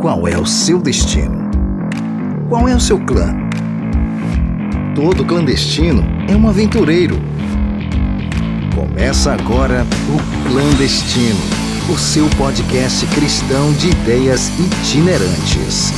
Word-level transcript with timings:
Qual 0.00 0.26
é 0.26 0.38
o 0.38 0.46
seu 0.46 0.80
destino? 0.80 1.50
Qual 2.48 2.66
é 2.66 2.74
o 2.74 2.80
seu 2.80 2.98
clã? 3.04 3.36
Todo 4.94 5.26
clandestino 5.26 6.02
é 6.26 6.34
um 6.34 6.48
aventureiro. 6.48 7.20
Começa 8.74 9.30
agora 9.30 9.86
o 10.08 10.48
Clandestino, 10.48 11.38
o 11.92 11.98
seu 11.98 12.26
podcast 12.38 13.06
cristão 13.08 13.74
de 13.74 13.90
ideias 13.90 14.50
itinerantes. 14.58 15.92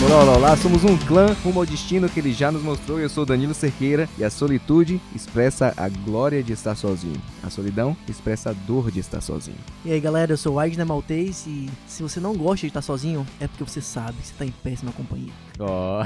Olá, 0.00 0.22
olá, 0.22 0.36
olá, 0.36 0.56
somos 0.56 0.84
um 0.84 0.96
clã 0.96 1.34
rumo 1.42 1.58
ao 1.58 1.66
destino 1.66 2.08
que 2.08 2.20
ele 2.20 2.32
já 2.32 2.52
nos 2.52 2.62
mostrou. 2.62 3.00
Eu 3.00 3.08
sou 3.08 3.26
Danilo 3.26 3.52
Cerqueira 3.52 4.08
e 4.16 4.22
a 4.22 4.30
solitude 4.30 5.00
expressa 5.12 5.74
a 5.76 5.88
glória 5.88 6.40
de 6.40 6.52
estar 6.52 6.76
sozinho. 6.76 7.20
A 7.42 7.50
solidão 7.50 7.96
expressa 8.08 8.50
a 8.50 8.52
dor 8.52 8.92
de 8.92 9.00
estar 9.00 9.20
sozinho. 9.20 9.58
E 9.84 9.90
aí 9.90 9.98
galera, 10.00 10.32
eu 10.32 10.36
sou 10.36 10.52
o 10.52 10.54
Wagner 10.54 10.86
Maltês 10.86 11.44
e 11.48 11.68
se 11.88 12.02
você 12.04 12.20
não 12.20 12.36
gosta 12.36 12.60
de 12.60 12.68
estar 12.68 12.80
sozinho, 12.80 13.26
é 13.40 13.48
porque 13.48 13.64
você 13.64 13.80
sabe 13.80 14.18
que 14.18 14.26
você 14.28 14.32
está 14.32 14.44
em 14.46 14.52
péssima 14.52 14.92
companhia. 14.92 15.32
Ó, 15.58 16.04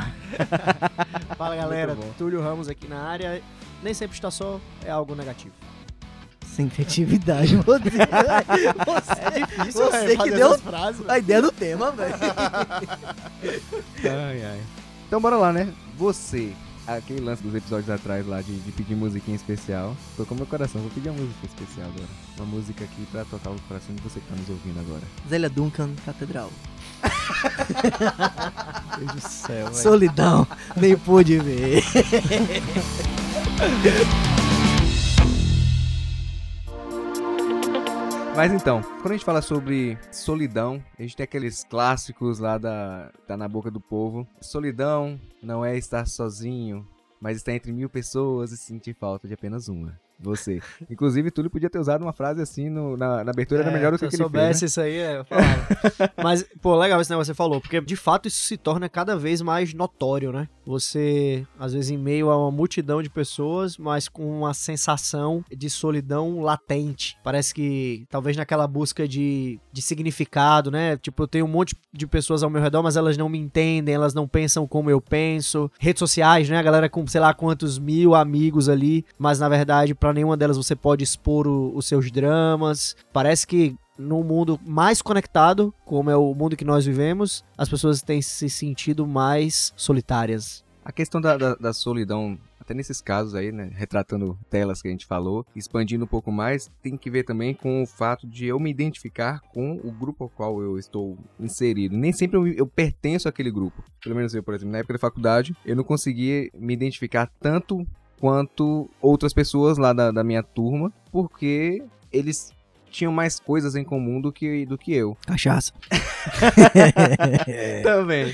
Fala 1.36 1.54
galera. 1.54 1.94
Túlio 2.16 2.40
Ramos 2.40 2.68
aqui 2.68 2.88
na 2.88 3.02
área. 3.02 3.42
Nem 3.82 3.92
sempre 3.92 4.16
estar 4.16 4.30
só 4.30 4.58
é 4.86 4.90
algo 4.90 5.14
negativo. 5.14 5.52
Sem 6.54 6.68
criatividade, 6.68 7.56
você. 7.64 7.90
você, 8.84 9.72
você 9.72 10.16
que 10.18 10.30
deu 10.30 10.58
frases. 10.58 11.08
a 11.08 11.18
ideia 11.18 11.40
do 11.40 11.50
tema, 11.50 11.90
velho. 11.92 12.14
ai, 14.04 14.44
ai. 14.44 14.60
Então 15.08 15.18
bora 15.20 15.36
lá, 15.36 15.50
né? 15.52 15.72
Você, 15.96 16.52
aquele 16.86 17.20
lance 17.20 17.42
dos 17.42 17.54
episódios 17.54 17.88
atrás 17.88 18.26
lá 18.26 18.42
de, 18.42 18.54
de 18.58 18.72
pedir 18.72 18.94
musiquinha 18.94 19.36
especial, 19.36 19.96
tocou 20.16 20.36
meu 20.36 20.46
coração. 20.46 20.82
Vou 20.82 20.90
pedir 20.90 21.08
uma 21.08 21.22
música 21.22 21.46
especial 21.46 21.88
agora. 21.88 22.08
Uma 22.36 22.46
música 22.46 22.84
aqui 22.84 23.06
pra 23.10 23.24
tocar 23.24 23.50
o 23.50 23.60
coração 23.62 23.94
de 23.94 24.02
você 24.02 24.20
que 24.20 24.26
tá 24.26 24.34
nos 24.34 24.48
ouvindo 24.50 24.78
agora. 24.80 25.02
Zélia 25.28 25.48
Duncan, 25.48 25.90
Catedral. 26.04 26.50
Meu 28.98 29.06
Deus 29.06 29.12
do 29.12 29.20
céu, 29.28 29.64
velho. 29.70 29.74
Solidão, 29.82 30.46
nem 30.76 30.96
pude 30.96 31.38
ver. 31.38 31.82
Mas 38.34 38.50
então, 38.50 38.80
quando 38.82 39.08
a 39.08 39.12
gente 39.12 39.26
fala 39.26 39.42
sobre 39.42 39.98
solidão, 40.10 40.82
a 40.98 41.02
gente 41.02 41.14
tem 41.14 41.24
aqueles 41.24 41.64
clássicos 41.64 42.38
lá 42.38 42.56
da 42.56 43.12
tá 43.26 43.36
na 43.36 43.46
boca 43.46 43.70
do 43.70 43.78
povo. 43.78 44.26
Solidão 44.40 45.20
não 45.42 45.62
é 45.62 45.76
estar 45.76 46.06
sozinho, 46.06 46.88
mas 47.20 47.36
estar 47.36 47.52
entre 47.52 47.70
mil 47.72 47.90
pessoas 47.90 48.50
e 48.50 48.56
sentir 48.56 48.94
falta 48.94 49.28
de 49.28 49.34
apenas 49.34 49.68
uma. 49.68 50.00
Você. 50.20 50.60
Inclusive, 50.90 51.30
Túlio 51.30 51.50
podia 51.50 51.68
ter 51.68 51.78
usado 51.78 52.02
uma 52.02 52.12
frase 52.12 52.40
assim 52.40 52.70
no- 52.70 52.96
na, 52.96 53.24
na 53.24 53.30
abertura, 53.32 53.62
era 53.62 53.70
melhor 53.70 53.92
do 53.92 53.98
que, 53.98 54.04
É, 54.04 54.08
que 54.08 54.14
ele 54.14 54.22
fez. 54.22 54.30
soubesse 54.30 54.64
isso 54.66 54.80
aí, 54.80 54.96
é, 54.96 55.18
eu 55.18 55.24
falava. 55.24 55.66
Mas, 56.22 56.44
pô, 56.60 56.76
legal 56.76 57.00
esse 57.00 57.10
negócio 57.10 57.32
que 57.32 57.34
você 57.34 57.36
falou, 57.36 57.60
porque 57.60 57.80
de 57.80 57.96
fato 57.96 58.28
isso 58.28 58.42
se 58.42 58.56
torna 58.56 58.88
cada 58.88 59.16
vez 59.16 59.40
mais 59.42 59.74
notório, 59.74 60.30
né? 60.32 60.48
Você, 60.64 61.44
às 61.58 61.72
vezes, 61.72 61.90
em 61.90 61.98
meio 61.98 62.30
a 62.30 62.36
uma 62.38 62.50
multidão 62.50 63.02
de 63.02 63.10
pessoas, 63.10 63.76
mas 63.76 64.08
com 64.08 64.38
uma 64.38 64.54
sensação 64.54 65.44
de 65.50 65.68
solidão 65.68 66.40
latente. 66.40 67.16
Parece 67.22 67.52
que, 67.52 68.06
talvez 68.08 68.36
naquela 68.36 68.66
busca 68.66 69.06
de, 69.06 69.58
de 69.72 69.82
significado, 69.82 70.70
né? 70.70 70.96
Tipo, 70.96 71.24
eu 71.24 71.28
tenho 71.28 71.44
um 71.44 71.48
monte 71.48 71.76
de 71.92 72.06
pessoas 72.06 72.42
ao 72.42 72.50
meu 72.50 72.62
redor, 72.62 72.82
mas 72.82 72.96
elas 72.96 73.16
não 73.16 73.28
me 73.28 73.38
entendem, 73.38 73.94
elas 73.94 74.14
não 74.14 74.26
pensam 74.28 74.66
como 74.66 74.88
eu 74.90 75.00
penso. 75.00 75.70
Redes 75.78 75.98
sociais, 75.98 76.48
né? 76.48 76.58
A 76.58 76.62
galera 76.62 76.88
com 76.88 77.06
sei 77.06 77.20
lá 77.20 77.34
quantos 77.34 77.78
mil 77.78 78.14
amigos 78.14 78.68
ali, 78.68 79.04
mas 79.18 79.38
na 79.38 79.48
verdade, 79.48 79.94
pra 80.02 80.12
nenhuma 80.12 80.36
delas 80.36 80.56
você 80.56 80.74
pode 80.74 81.04
expor 81.04 81.46
o- 81.46 81.72
os 81.76 81.86
seus 81.86 82.10
dramas. 82.10 82.96
Parece 83.12 83.46
que 83.46 83.76
num 83.96 84.24
mundo 84.24 84.58
mais 84.66 85.00
conectado, 85.00 85.72
como 85.84 86.10
é 86.10 86.16
o 86.16 86.34
mundo 86.34 86.56
que 86.56 86.64
nós 86.64 86.84
vivemos, 86.84 87.44
as 87.56 87.68
pessoas 87.68 88.02
têm 88.02 88.20
se 88.20 88.50
sentido 88.50 89.06
mais 89.06 89.72
solitárias. 89.76 90.64
A 90.84 90.90
questão 90.90 91.20
da, 91.20 91.36
da, 91.36 91.54
da 91.54 91.72
solidão, 91.72 92.36
até 92.58 92.74
nesses 92.74 93.00
casos 93.00 93.36
aí, 93.36 93.52
né, 93.52 93.70
retratando 93.74 94.36
telas 94.50 94.82
que 94.82 94.88
a 94.88 94.90
gente 94.90 95.06
falou, 95.06 95.46
expandindo 95.54 96.04
um 96.04 96.08
pouco 96.08 96.32
mais, 96.32 96.68
tem 96.82 96.96
que 96.96 97.08
ver 97.08 97.22
também 97.22 97.54
com 97.54 97.80
o 97.80 97.86
fato 97.86 98.26
de 98.26 98.46
eu 98.46 98.58
me 98.58 98.70
identificar 98.70 99.40
com 99.54 99.76
o 99.84 99.92
grupo 99.92 100.24
ao 100.24 100.30
qual 100.30 100.60
eu 100.60 100.76
estou 100.78 101.16
inserido. 101.38 101.96
Nem 101.96 102.12
sempre 102.12 102.36
eu, 102.36 102.46
eu 102.48 102.66
pertenço 102.66 103.28
àquele 103.28 103.52
grupo. 103.52 103.84
Pelo 104.02 104.16
menos 104.16 104.34
eu, 104.34 104.42
por 104.42 104.54
exemplo, 104.54 104.72
na 104.72 104.78
época 104.78 104.94
da 104.94 104.98
faculdade, 104.98 105.54
eu 105.64 105.76
não 105.76 105.84
conseguia 105.84 106.50
me 106.58 106.72
identificar 106.74 107.30
tanto 107.40 107.86
quanto 108.22 108.88
outras 109.00 109.32
pessoas 109.32 109.78
lá 109.78 109.92
da, 109.92 110.12
da 110.12 110.22
minha 110.22 110.44
turma, 110.44 110.92
porque 111.10 111.82
eles 112.12 112.52
tinham 112.92 113.12
mais 113.12 113.40
coisas 113.40 113.74
em 113.74 113.82
comum 113.82 114.20
do 114.20 114.30
que, 114.30 114.66
do 114.66 114.78
que 114.78 114.92
eu. 114.92 115.16
Cachaça. 115.26 115.72
Também. 117.82 118.32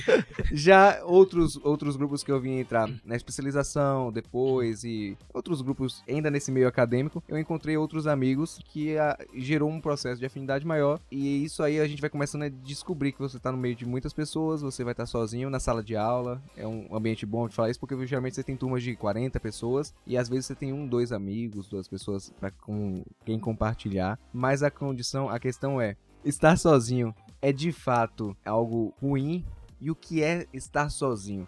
Já 0.52 1.00
outros, 1.04 1.56
outros 1.62 1.96
grupos 1.96 2.22
que 2.22 2.30
eu 2.30 2.41
vim 2.41 2.58
entrar 2.58 2.91
na 3.04 3.16
especialização 3.16 4.12
depois 4.12 4.84
e 4.84 5.16
outros 5.32 5.62
grupos 5.62 6.02
ainda 6.08 6.30
nesse 6.30 6.50
meio 6.50 6.69
acadêmico, 6.69 7.22
eu 7.28 7.38
encontrei 7.38 7.76
outros 7.76 8.06
amigos 8.06 8.58
que 8.66 8.98
ah, 8.98 9.16
gerou 9.34 9.70
um 9.70 9.80
processo 9.80 10.19
de 10.19 10.26
afinidade 10.26 10.66
maior 10.66 11.00
e 11.10 11.44
isso 11.44 11.62
aí 11.62 11.80
a 11.80 11.86
gente 11.86 12.00
vai 12.00 12.10
começando 12.10 12.42
a 12.42 12.48
descobrir 12.48 13.12
que 13.12 13.20
você 13.20 13.38
tá 13.38 13.52
no 13.52 13.58
meio 13.58 13.75
de 13.75 13.86
muitas 13.86 14.12
pessoas, 14.12 14.60
você 14.62 14.82
vai 14.82 14.92
estar 14.92 15.06
sozinho 15.06 15.48
na 15.48 15.60
sala 15.60 15.82
de 15.82 15.96
aula, 15.96 16.42
é 16.56 16.66
um 16.66 16.94
ambiente 16.94 17.25
bom 17.25 17.48
de 17.48 17.54
falar 17.54 17.70
isso 17.70 17.80
porque 17.80 18.06
geralmente 18.06 18.34
você 18.34 18.42
tem 18.42 18.56
turmas 18.56 18.82
de 18.82 18.96
40 18.96 19.38
pessoas 19.38 19.94
e 20.06 20.16
às 20.16 20.28
vezes 20.28 20.46
você 20.46 20.54
tem 20.54 20.72
um, 20.72 20.86
dois 20.86 21.12
amigos, 21.12 21.69
duas 21.69 21.86
pessoas 21.86 22.32
para 22.40 22.50
com 22.50 23.02
quem 23.25 23.38
compartilhar, 23.38 24.19
mas 24.32 24.47
a 24.62 24.70
condição, 24.70 25.28
a 25.28 25.38
questão 25.38 25.81
é 25.81 25.97
estar 26.25 26.56
sozinho 26.56 27.14
é 27.41 27.53
de 27.53 27.72
fato 27.72 28.36
algo 28.44 28.92
ruim 29.00 29.44
e 29.81 29.91
o 29.91 29.94
que 29.94 30.22
é 30.22 30.47
estar 30.53 30.91
sozinho. 30.91 31.47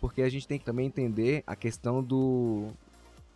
Porque 0.00 0.22
a 0.22 0.28
gente 0.28 0.46
tem 0.46 0.58
que 0.58 0.64
também 0.64 0.86
entender 0.86 1.42
a 1.46 1.54
questão 1.54 2.02
do. 2.02 2.68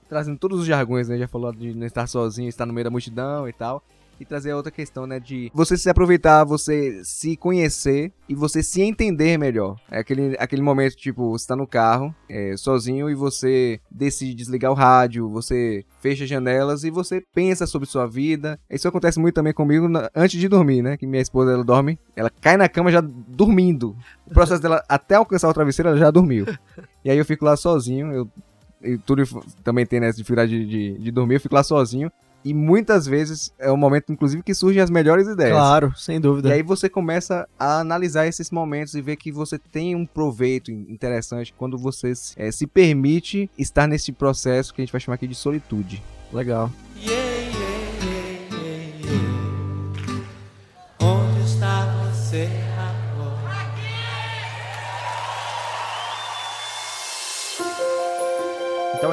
Trazendo 0.09 0.39
todos 0.39 0.61
os 0.61 0.67
jargões, 0.67 1.09
né? 1.09 1.19
Já 1.19 1.29
falou 1.29 1.53
de 1.53 1.75
não 1.75 1.87
estar 1.87 2.07
sozinho, 2.07 2.49
estar 2.49 2.67
no 2.67 2.73
meio 2.73 2.85
da 2.85 2.91
multidão 2.91 3.49
e 3.49 3.53
tal. 3.53 3.83
E 4.21 4.25
trazer 4.25 4.53
outra 4.55 4.71
questão, 4.71 5.07
né? 5.07 5.19
De 5.19 5.51
você 5.53 5.77
se 5.77 5.91
aproveitar, 5.91 6.45
você 6.45 7.01
se 7.05 7.37
conhecer 7.37 8.13
e 8.29 8.35
você 8.35 8.63
se 8.63 8.81
entender 8.81 9.37
melhor. 9.39 9.77
É 9.91 9.99
aquele, 9.99 10.37
aquele 10.39 10.63
momento, 10.63 10.95
tipo, 10.97 11.31
você 11.31 11.47
tá 11.47 11.57
no 11.57 11.67
carro, 11.67 12.15
é, 12.29 12.57
sozinho, 12.57 13.11
e 13.11 13.15
você 13.15 13.81
decide 13.91 14.35
desligar 14.35 14.71
o 14.71 14.75
rádio, 14.75 15.29
você 15.29 15.85
fecha 16.01 16.25
as 16.25 16.31
janelas 16.31 16.85
e 16.85 16.91
você 16.91 17.23
pensa 17.35 17.67
sobre 17.67 17.89
sua 17.89 18.07
vida. 18.07 18.59
Isso 18.71 18.87
acontece 18.87 19.19
muito 19.19 19.35
também 19.35 19.53
comigo 19.53 19.89
na- 19.89 20.09
antes 20.15 20.39
de 20.41 20.49
dormir, 20.49 20.81
né? 20.83 20.97
Que 20.97 21.07
minha 21.07 21.23
esposa, 21.23 21.53
ela 21.53 21.65
dorme, 21.65 21.99
ela 22.15 22.31
cai 22.31 22.57
na 22.57 22.69
cama 22.69 22.93
já 22.93 23.01
dormindo. 23.01 23.97
O 24.27 24.31
processo 24.31 24.63
dela 24.63 24.83
até 24.89 25.17
alcançar 25.17 25.49
o 25.49 25.55
travesseiro, 25.55 25.89
ela 25.89 25.99
já 25.99 26.11
dormiu. 26.11 26.47
E 27.05 27.11
aí 27.11 27.19
eu 27.19 27.25
fico 27.25 27.45
lá 27.45 27.57
sozinho, 27.57 28.13
eu 28.13 28.29
e 28.83 28.99
tudo 28.99 29.23
também 29.65 29.87
tem 29.87 29.99
essa 30.05 30.19
dificuldade 30.19 30.51
de, 30.51 30.67
de, 30.67 30.99
de 31.03 31.11
dormir, 31.11 31.35
eu 31.37 31.41
fico 31.41 31.55
lá 31.55 31.63
sozinho. 31.63 32.13
E 32.44 32.53
muitas 32.53 33.06
vezes 33.06 33.53
é 33.59 33.71
o 33.71 33.77
momento, 33.77 34.12
inclusive, 34.12 34.43
que 34.43 34.53
surgem 34.55 34.82
as 34.82 34.91
melhores 34.91 35.27
ideias. 35.27 35.56
Claro, 35.56 35.93
sem 35.97 36.16
E 36.16 36.21
dúvida. 36.21 36.53
aí 36.53 36.62
você 36.62 36.88
começa 36.91 37.49
a 37.59 37.78
analisar 37.81 38.27
esses 38.27 38.50
momentos 38.50 38.94
e 38.94 39.00
ver 39.00 39.16
que 39.16 39.32
você 39.32 39.59
tem 39.59 39.94
um 39.97 40.05
proveito 40.05 40.71
interessante 40.71 41.55
quando 41.56 41.78
você 41.78 42.12
eh, 42.37 42.53
se 42.53 42.66
permite 42.66 43.49
estar 43.59 43.87
nesse 43.87 44.12
processo 44.12 44.75
que 44.75 44.82
a 44.82 44.84
gente 44.84 44.93
vai 44.93 45.00
chamar 45.00 45.15
aqui 45.15 45.27
de 45.27 45.34
solitude. 45.34 46.03
Legal. 46.32 46.71
Onde 51.00 51.41
está 51.44 51.87
você 52.12 52.49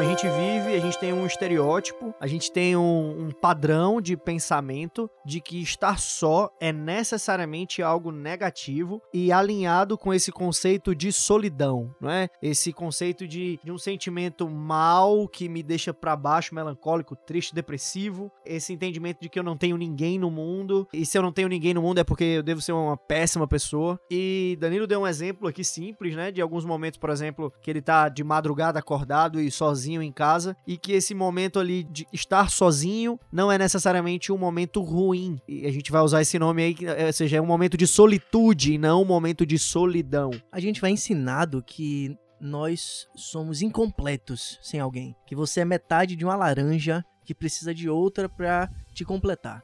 a 0.01 0.03
gente 0.03 0.27
vive, 0.27 0.75
a 0.75 0.79
gente 0.79 0.97
tem 0.97 1.13
um 1.13 1.27
estereótipo, 1.27 2.11
a 2.19 2.25
gente 2.25 2.51
tem 2.51 2.75
um, 2.75 3.27
um 3.27 3.29
padrão 3.29 4.01
de 4.01 4.17
pensamento 4.17 5.07
de 5.23 5.39
que 5.39 5.61
estar 5.61 5.99
só 5.99 6.49
é 6.59 6.73
necessariamente 6.73 7.83
algo 7.83 8.11
negativo 8.11 8.99
e 9.13 9.31
alinhado 9.31 9.99
com 9.99 10.11
esse 10.11 10.31
conceito 10.31 10.95
de 10.95 11.11
solidão, 11.11 11.93
não 12.01 12.09
é? 12.09 12.29
Esse 12.41 12.73
conceito 12.73 13.27
de, 13.27 13.59
de 13.63 13.71
um 13.71 13.77
sentimento 13.77 14.49
mal 14.49 15.27
que 15.27 15.47
me 15.47 15.61
deixa 15.61 15.93
pra 15.93 16.15
baixo, 16.15 16.55
melancólico, 16.55 17.15
triste, 17.15 17.53
depressivo. 17.53 18.31
Esse 18.43 18.73
entendimento 18.73 19.21
de 19.21 19.29
que 19.29 19.37
eu 19.37 19.43
não 19.43 19.55
tenho 19.55 19.77
ninguém 19.77 20.17
no 20.17 20.31
mundo 20.31 20.87
e 20.91 21.05
se 21.05 21.15
eu 21.15 21.21
não 21.21 21.31
tenho 21.31 21.47
ninguém 21.47 21.75
no 21.75 21.81
mundo 21.83 21.99
é 21.99 22.03
porque 22.03 22.23
eu 22.23 22.43
devo 22.43 22.59
ser 22.59 22.71
uma 22.71 22.97
péssima 22.97 23.47
pessoa. 23.47 23.99
E 24.09 24.57
Danilo 24.59 24.87
deu 24.87 25.01
um 25.01 25.07
exemplo 25.07 25.47
aqui 25.47 25.63
simples, 25.63 26.15
né? 26.15 26.31
De 26.31 26.41
alguns 26.41 26.65
momentos, 26.65 26.97
por 26.97 27.11
exemplo, 27.11 27.53
que 27.61 27.69
ele 27.69 27.83
tá 27.83 28.09
de 28.09 28.23
madrugada 28.23 28.79
acordado 28.79 29.39
e 29.39 29.51
sozinho 29.51 29.90
em 29.99 30.11
casa 30.11 30.55
e 30.67 30.77
que 30.77 30.91
esse 30.91 31.15
momento 31.15 31.59
ali 31.59 31.83
de 31.83 32.05
estar 32.13 32.51
sozinho 32.51 33.19
não 33.31 33.51
é 33.51 33.57
necessariamente 33.57 34.31
um 34.31 34.37
momento 34.37 34.79
ruim. 34.81 35.41
E 35.47 35.65
a 35.65 35.71
gente 35.71 35.91
vai 35.91 36.03
usar 36.03 36.21
esse 36.21 36.37
nome 36.37 36.61
aí, 36.61 36.75
que, 36.75 36.85
eh, 36.85 37.07
ou 37.07 37.13
seja, 37.13 37.37
é 37.37 37.41
um 37.41 37.47
momento 37.47 37.75
de 37.75 37.87
solitude 37.87 38.73
e 38.73 38.77
não 38.77 39.01
um 39.01 39.05
momento 39.05 39.43
de 39.43 39.57
solidão. 39.57 40.29
A 40.51 40.59
gente 40.59 40.79
vai 40.79 40.91
ensinado 40.91 41.63
que 41.63 42.15
nós 42.39 43.07
somos 43.15 43.63
incompletos 43.63 44.59
sem 44.61 44.79
alguém. 44.79 45.15
Que 45.25 45.35
você 45.35 45.61
é 45.61 45.65
metade 45.65 46.15
de 46.15 46.23
uma 46.23 46.35
laranja 46.35 47.03
que 47.25 47.33
precisa 47.33 47.73
de 47.73 47.89
outra 47.89 48.29
pra 48.29 48.69
te 48.93 49.03
completar. 49.03 49.63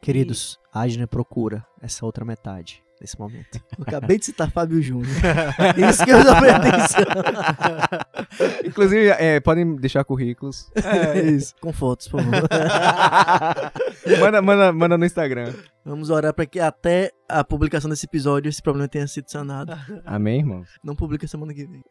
Queridos, 0.00 0.58
Adner 0.72 1.06
procura 1.06 1.64
essa 1.80 2.04
outra 2.04 2.24
metade 2.24 2.82
nesse 3.02 3.18
momento. 3.18 3.60
Eu 3.76 3.84
acabei 3.86 4.18
de 4.18 4.26
citar 4.26 4.50
Fábio 4.50 4.80
Júnior. 4.80 5.10
Isso 5.76 6.04
que 6.04 6.10
eu 6.10 6.24
tô 6.24 6.30
atenção. 6.30 7.04
Inclusive, 8.64 9.08
é, 9.08 9.40
podem 9.40 9.76
deixar 9.76 10.04
currículos. 10.04 10.70
É 10.74 11.20
isso. 11.20 11.54
Com 11.60 11.72
fotos, 11.72 12.08
por 12.08 12.22
favor. 12.22 12.48
manda, 14.20 14.42
manda, 14.42 14.72
manda 14.72 14.98
no 14.98 15.04
Instagram. 15.04 15.52
Vamos 15.84 16.10
orar 16.10 16.32
para 16.32 16.46
que 16.46 16.60
até 16.60 17.10
a 17.28 17.42
publicação 17.42 17.90
desse 17.90 18.06
episódio 18.06 18.48
esse 18.48 18.62
problema 18.62 18.88
tenha 18.88 19.06
sido 19.06 19.28
sanado. 19.30 19.72
Amém, 20.04 20.38
irmão? 20.38 20.64
Não 20.82 20.94
publica 20.94 21.26
semana 21.26 21.52
que 21.52 21.66
vem. 21.66 21.82